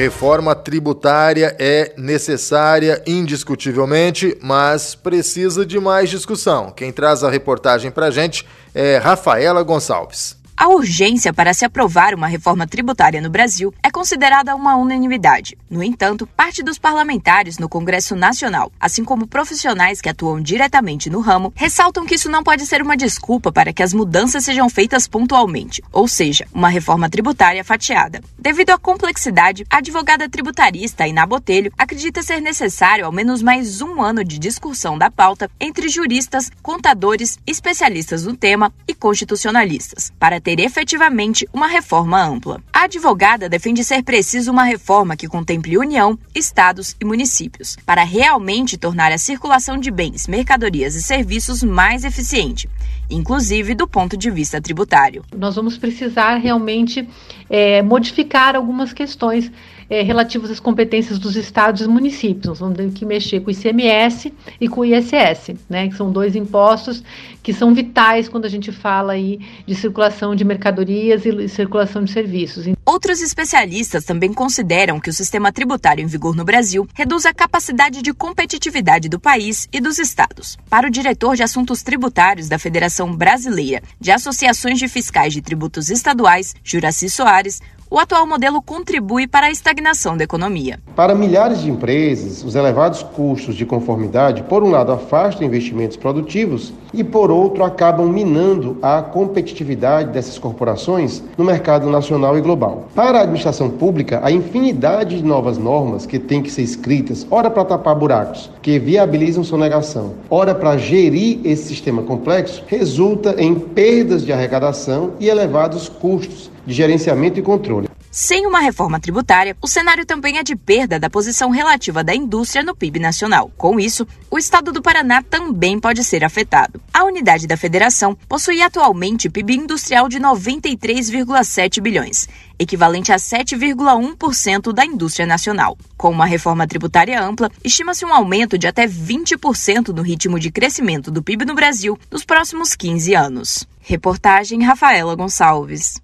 Reforma 0.00 0.54
tributária 0.54 1.54
é 1.58 1.92
necessária, 1.94 3.02
indiscutivelmente, 3.06 4.34
mas 4.40 4.94
precisa 4.94 5.66
de 5.66 5.78
mais 5.78 6.08
discussão. 6.08 6.70
Quem 6.70 6.90
traz 6.90 7.22
a 7.22 7.28
reportagem 7.28 7.90
para 7.90 8.06
a 8.06 8.10
gente 8.10 8.46
é 8.74 8.96
Rafaela 8.96 9.62
Gonçalves. 9.62 10.39
A 10.60 10.68
urgência 10.68 11.32
para 11.32 11.54
se 11.54 11.64
aprovar 11.64 12.14
uma 12.14 12.26
reforma 12.26 12.66
tributária 12.66 13.18
no 13.22 13.30
Brasil 13.30 13.72
é 13.82 13.90
considerada 13.90 14.54
uma 14.54 14.76
unanimidade. 14.76 15.56
No 15.70 15.82
entanto, 15.82 16.26
parte 16.26 16.62
dos 16.62 16.78
parlamentares 16.78 17.56
no 17.56 17.66
Congresso 17.66 18.14
Nacional, 18.14 18.70
assim 18.78 19.02
como 19.02 19.26
profissionais 19.26 20.02
que 20.02 20.08
atuam 20.10 20.38
diretamente 20.38 21.08
no 21.08 21.20
ramo, 21.20 21.50
ressaltam 21.56 22.04
que 22.04 22.16
isso 22.16 22.30
não 22.30 22.44
pode 22.44 22.66
ser 22.66 22.82
uma 22.82 22.94
desculpa 22.94 23.50
para 23.50 23.72
que 23.72 23.82
as 23.82 23.94
mudanças 23.94 24.44
sejam 24.44 24.68
feitas 24.68 25.08
pontualmente, 25.08 25.82
ou 25.90 26.06
seja, 26.06 26.46
uma 26.52 26.68
reforma 26.68 27.08
tributária 27.08 27.64
fatiada. 27.64 28.20
Devido 28.38 28.68
à 28.68 28.78
complexidade, 28.78 29.64
a 29.70 29.78
advogada 29.78 30.28
tributarista 30.28 31.06
Iná 31.06 31.24
Botelho 31.24 31.72
acredita 31.78 32.22
ser 32.22 32.42
necessário 32.42 33.06
ao 33.06 33.12
menos 33.12 33.40
mais 33.40 33.80
um 33.80 34.02
ano 34.02 34.22
de 34.22 34.38
discussão 34.38 34.98
da 34.98 35.10
pauta 35.10 35.50
entre 35.58 35.88
juristas, 35.88 36.50
contadores, 36.62 37.38
especialistas 37.46 38.26
no 38.26 38.36
tema 38.36 38.70
e 38.86 38.92
constitucionalistas, 38.92 40.12
para 40.18 40.38
ter 40.38 40.49
ter 40.50 40.58
efetivamente 40.58 41.46
uma 41.52 41.68
reforma 41.68 42.20
ampla. 42.20 42.60
A 42.72 42.82
advogada 42.84 43.48
defende 43.48 43.84
ser 43.84 44.02
preciso 44.02 44.50
uma 44.50 44.64
reforma 44.64 45.16
que 45.16 45.28
contemple 45.28 45.78
União, 45.78 46.18
estados 46.34 46.96
e 47.00 47.04
municípios, 47.04 47.76
para 47.86 48.02
realmente 48.02 48.76
tornar 48.76 49.12
a 49.12 49.18
circulação 49.18 49.78
de 49.78 49.92
bens, 49.92 50.26
mercadorias 50.26 50.96
e 50.96 51.02
serviços 51.02 51.62
mais 51.62 52.04
eficiente, 52.04 52.68
inclusive 53.08 53.76
do 53.76 53.86
ponto 53.86 54.16
de 54.16 54.28
vista 54.28 54.60
tributário. 54.60 55.24
Nós 55.36 55.54
vamos 55.54 55.78
precisar 55.78 56.36
realmente 56.38 57.08
é, 57.48 57.80
modificar 57.82 58.56
algumas 58.56 58.92
questões 58.92 59.52
é, 59.90 60.02
relativos 60.02 60.50
às 60.50 60.60
competências 60.60 61.18
dos 61.18 61.34
estados 61.34 61.82
e 61.82 61.88
municípios. 61.88 62.60
vamos 62.60 62.76
ter 62.76 62.90
que 62.92 63.04
mexer 63.04 63.40
com 63.40 63.48
o 63.48 63.50
ICMS 63.50 64.32
e 64.60 64.68
com 64.68 64.82
o 64.82 64.84
ISS, 64.84 65.56
né, 65.68 65.88
que 65.88 65.96
são 65.96 66.12
dois 66.12 66.36
impostos 66.36 67.02
que 67.42 67.52
são 67.52 67.74
vitais 67.74 68.28
quando 68.28 68.44
a 68.44 68.48
gente 68.48 68.70
fala 68.70 69.14
aí 69.14 69.40
de 69.66 69.74
circulação 69.74 70.34
de 70.34 70.44
mercadorias 70.44 71.24
e 71.24 71.48
circulação 71.48 72.04
de 72.04 72.12
serviços. 72.12 72.66
Outros 72.84 73.20
especialistas 73.20 74.04
também 74.04 74.32
consideram 74.32 75.00
que 75.00 75.10
o 75.10 75.12
sistema 75.12 75.50
tributário 75.50 76.04
em 76.04 76.06
vigor 76.06 76.36
no 76.36 76.44
Brasil 76.44 76.86
reduz 76.94 77.24
a 77.26 77.32
capacidade 77.32 78.02
de 78.02 78.12
competitividade 78.12 79.08
do 79.08 79.18
país 79.18 79.66
e 79.72 79.80
dos 79.80 79.98
estados. 79.98 80.58
Para 80.68 80.86
o 80.86 80.90
diretor 80.90 81.34
de 81.34 81.42
assuntos 81.42 81.82
tributários 81.82 82.48
da 82.48 82.58
Federação 82.58 83.14
Brasileira 83.16 83.82
de 83.98 84.10
Associações 84.10 84.78
de 84.78 84.86
Fiscais 84.86 85.32
de 85.32 85.40
Tributos 85.40 85.90
Estaduais, 85.90 86.54
Juraci 86.62 87.08
Soares, 87.08 87.60
o 87.90 87.98
atual 87.98 88.24
modelo 88.24 88.62
contribui 88.62 89.26
para 89.26 89.46
a 89.46 89.50
estagnação 89.50 90.16
da 90.16 90.22
economia. 90.22 90.78
Para 90.94 91.12
milhares 91.12 91.60
de 91.60 91.68
empresas, 91.68 92.44
os 92.44 92.54
elevados 92.54 93.02
custos 93.02 93.56
de 93.56 93.66
conformidade, 93.66 94.44
por 94.44 94.62
um 94.62 94.70
lado, 94.70 94.92
afastam 94.92 95.44
investimentos 95.44 95.96
produtivos 95.96 96.72
e, 96.94 97.02
por 97.02 97.32
outro, 97.32 97.64
acabam 97.64 98.06
minando 98.06 98.78
a 98.80 99.02
competitividade 99.02 100.12
dessas 100.12 100.38
corporações 100.38 101.20
no 101.36 101.44
mercado 101.44 101.90
nacional 101.90 102.38
e 102.38 102.40
global. 102.40 102.86
Para 102.94 103.18
a 103.18 103.22
administração 103.22 103.68
pública, 103.68 104.20
a 104.22 104.30
infinidade 104.30 105.16
de 105.16 105.24
novas 105.24 105.58
normas 105.58 106.06
que 106.06 106.20
têm 106.20 106.42
que 106.42 106.50
ser 106.50 106.62
escritas, 106.62 107.26
ora 107.28 107.50
para 107.50 107.64
tapar 107.64 107.96
buracos 107.96 108.50
que 108.62 108.78
viabilizam 108.78 109.42
sonegação, 109.42 110.14
ora 110.28 110.54
para 110.54 110.76
gerir 110.76 111.40
esse 111.44 111.64
sistema 111.64 112.02
complexo, 112.02 112.62
resulta 112.68 113.34
em 113.42 113.56
perdas 113.56 114.24
de 114.24 114.32
arrecadação 114.32 115.14
e 115.18 115.28
elevados 115.28 115.88
custos 115.88 116.50
de 116.70 116.76
gerenciamento 116.76 117.38
e 117.38 117.42
controle. 117.42 117.88
Sem 118.12 118.46
uma 118.46 118.60
reforma 118.60 118.98
tributária, 118.98 119.56
o 119.62 119.68
cenário 119.68 120.04
também 120.04 120.38
é 120.38 120.42
de 120.42 120.56
perda 120.56 120.98
da 120.98 121.10
posição 121.10 121.50
relativa 121.50 122.02
da 122.02 122.14
indústria 122.14 122.62
no 122.62 122.74
PIB 122.74 122.98
nacional. 122.98 123.52
Com 123.56 123.78
isso, 123.78 124.06
o 124.28 124.36
estado 124.36 124.72
do 124.72 124.82
Paraná 124.82 125.22
também 125.22 125.78
pode 125.78 126.02
ser 126.02 126.24
afetado. 126.24 126.80
A 126.92 127.04
unidade 127.04 127.46
da 127.46 127.56
federação 127.56 128.16
possui 128.28 128.62
atualmente 128.62 129.30
PIB 129.30 129.54
industrial 129.54 130.08
de 130.08 130.18
93,7 130.18 131.80
bilhões, 131.80 132.28
equivalente 132.58 133.12
a 133.12 133.16
7,1% 133.16 134.72
da 134.72 134.84
indústria 134.84 135.26
nacional. 135.26 135.78
Com 135.96 136.10
uma 136.10 136.26
reforma 136.26 136.66
tributária 136.66 137.22
ampla, 137.22 137.48
estima-se 137.64 138.04
um 138.04 138.12
aumento 138.12 138.58
de 138.58 138.66
até 138.66 138.88
20% 138.88 139.88
no 139.88 140.02
ritmo 140.02 140.38
de 140.38 140.50
crescimento 140.50 141.12
do 141.12 141.22
PIB 141.22 141.44
no 141.44 141.54
Brasil 141.54 141.96
nos 142.10 142.24
próximos 142.24 142.74
15 142.74 143.14
anos. 143.14 143.68
Reportagem 143.80 144.64
Rafaela 144.64 145.14
Gonçalves. 145.14 146.00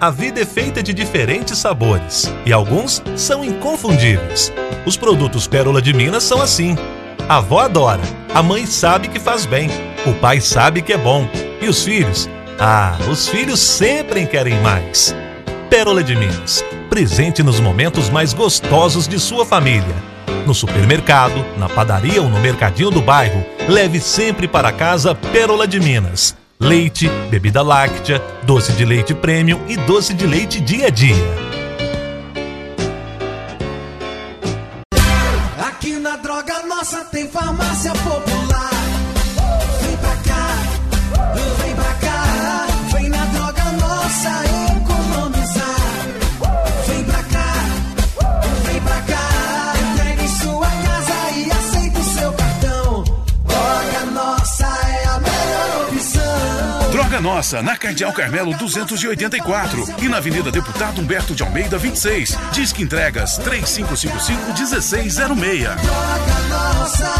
A 0.00 0.10
vida 0.10 0.40
é 0.40 0.44
feita 0.44 0.80
de 0.80 0.94
diferentes 0.94 1.58
sabores 1.58 2.32
e 2.46 2.52
alguns 2.52 3.02
são 3.16 3.44
inconfundíveis. 3.44 4.52
Os 4.86 4.96
produtos 4.96 5.48
Pérola 5.48 5.82
de 5.82 5.92
Minas 5.92 6.22
são 6.22 6.40
assim. 6.40 6.76
A 7.28 7.38
avó 7.38 7.60
adora, 7.60 8.02
a 8.32 8.40
mãe 8.40 8.64
sabe 8.64 9.08
que 9.08 9.18
faz 9.18 9.44
bem, 9.44 9.68
o 10.06 10.12
pai 10.14 10.40
sabe 10.40 10.82
que 10.82 10.92
é 10.92 10.96
bom 10.96 11.28
e 11.60 11.66
os 11.66 11.82
filhos? 11.82 12.28
Ah, 12.60 12.96
os 13.10 13.28
filhos 13.28 13.58
sempre 13.58 14.24
querem 14.24 14.60
mais. 14.60 15.14
Pérola 15.68 16.04
de 16.04 16.14
Minas, 16.14 16.64
presente 16.88 17.42
nos 17.42 17.58
momentos 17.58 18.08
mais 18.08 18.32
gostosos 18.32 19.08
de 19.08 19.18
sua 19.18 19.44
família. 19.44 19.96
No 20.46 20.54
supermercado, 20.54 21.44
na 21.56 21.68
padaria 21.68 22.22
ou 22.22 22.28
no 22.28 22.38
mercadinho 22.38 22.90
do 22.90 23.02
bairro, 23.02 23.44
leve 23.68 23.98
sempre 23.98 24.46
para 24.46 24.70
casa 24.70 25.12
Pérola 25.12 25.66
de 25.66 25.80
Minas 25.80 26.37
leite, 26.60 27.08
bebida 27.30 27.62
láctea, 27.62 28.18
doce 28.42 28.72
de 28.72 28.84
leite 28.84 29.14
premium 29.14 29.60
e 29.68 29.76
doce 29.76 30.12
de 30.12 30.26
leite 30.26 30.60
dia 30.60 30.86
a 30.86 30.90
dia. 30.90 31.14
Aqui 35.66 35.92
na 35.98 36.16
Droga 36.16 36.66
Nossa 36.66 37.04
tem 37.04 37.28
farmácia 37.28 37.92
popular. 37.92 38.27
Nossa, 57.28 57.62
na 57.62 57.76
Cardeal 57.76 58.10
Carmelo 58.10 58.56
284 58.56 59.84
e 60.02 60.08
na 60.08 60.16
Avenida 60.16 60.50
Deputado 60.50 60.98
Humberto 60.98 61.34
de 61.34 61.42
Almeida 61.42 61.76
26. 61.76 62.34
Disque 62.52 62.82
entregas 62.82 63.38
3555-1606. 63.40 65.76
Droga 65.76 66.38
Nossa. 66.48 67.12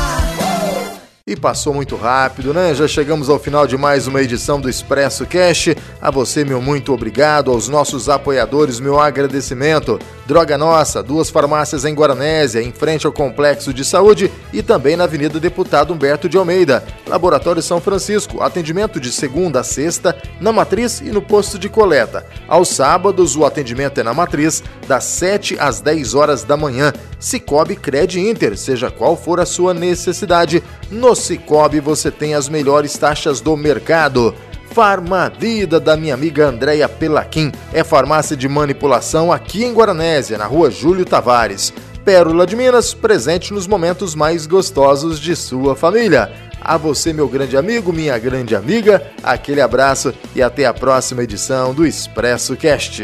E 1.27 1.37
passou 1.37 1.75
muito 1.75 1.95
rápido, 1.95 2.55
né? 2.55 2.75
Já 2.75 2.89
chegamos 2.89 3.29
ao 3.29 3.39
final 3.39 3.67
de 3.67 3.77
mais 3.77 4.07
uma 4.07 4.23
edição 4.23 4.59
do 4.59 4.71
Expresso 4.71 5.27
Cash. 5.27 5.75
A 6.01 6.11
você, 6.11 6.43
meu 6.43 6.63
muito 6.63 6.95
obrigado. 6.95 7.51
Aos 7.51 7.69
nossos 7.69 8.09
apoiadores, 8.09 8.81
meu 8.81 8.99
agradecimento. 8.99 10.01
Droga 10.29 10.59
Nossa, 10.59 11.03
duas 11.03 11.31
farmácias 11.31 11.87
em 11.87 11.95
Guaranésia, 11.95 12.63
em 12.63 12.71
frente 12.71 13.07
ao 13.07 13.13
Complexo 13.15 13.73
de 13.73 13.83
Saúde 13.83 14.31
e 14.53 14.63
também 14.63 14.95
na 14.95 15.05
Avenida 15.05 15.41
Deputado 15.41 15.91
Humberto 15.95 16.29
de 16.29 16.37
Almeida. 16.37 16.85
Laboratório 17.07 17.63
São 17.63 17.81
Francisco, 17.81 18.43
atendimento 18.43 19.01
de 19.01 19.11
segunda 19.11 19.61
a 19.61 19.65
sexta, 19.65 20.15
na 20.39 20.53
matriz 20.53 21.01
e 21.01 21.05
no 21.05 21.23
posto 21.23 21.59
de 21.59 21.71
coleta. 21.71 22.27
Aos 22.47 22.69
sábados, 22.69 23.37
o 23.37 23.47
atendimento 23.47 24.01
é 24.01 24.03
na 24.03 24.13
matriz, 24.13 24.63
das 24.87 25.05
7 25.05 25.57
às 25.59 25.81
10 25.81 26.13
horas 26.13 26.45
da 26.45 26.59
manhã. 26.59 26.93
Cicobi 27.19 27.75
Cred 27.75 28.21
Inter, 28.21 28.55
seja 28.59 28.91
qual 28.91 29.17
for 29.17 29.41
a 29.41 29.47
sua 29.47 29.73
necessidade. 29.73 30.63
No 30.91 31.15
Cicobi 31.15 31.81
você 31.81 32.11
tem 32.11 32.35
as 32.35 32.51
melhores 32.51 32.99
taxas 32.99 33.41
do 33.41 33.57
mercado. 33.57 34.35
Farmavida 34.79 35.81
da 35.81 35.97
minha 35.97 36.15
amiga 36.15 36.47
Andréia 36.47 36.89
Pelaquim. 36.89 37.51
É 37.73 37.83
farmácia 37.83 38.37
de 38.37 38.49
manipulação 38.49 39.33
aqui 39.33 39.65
em 39.65 39.75
Guaranésia, 39.75 40.39
na 40.39 40.47
rua 40.47 40.71
Júlio 40.71 41.05
Tavares. 41.05 41.73
Pérola 42.05 42.47
de 42.47 42.55
Minas, 42.55 42.95
presente 42.95 43.53
nos 43.53 43.67
momentos 43.67 44.15
mais 44.15 44.47
gostosos 44.47 45.19
de 45.19 45.35
sua 45.35 45.75
família. 45.75 46.31
A 46.61 46.77
você, 46.77 47.13
meu 47.13 47.27
grande 47.27 47.57
amigo, 47.57 47.93
minha 47.93 48.17
grande 48.19 48.55
amiga, 48.55 49.03
aquele 49.21 49.61
abraço 49.61 50.15
e 50.33 50.41
até 50.41 50.65
a 50.65 50.73
próxima 50.73 51.25
edição 51.25 51.75
do 51.75 51.85
Expresso 51.85 52.55
Cast. 52.55 53.03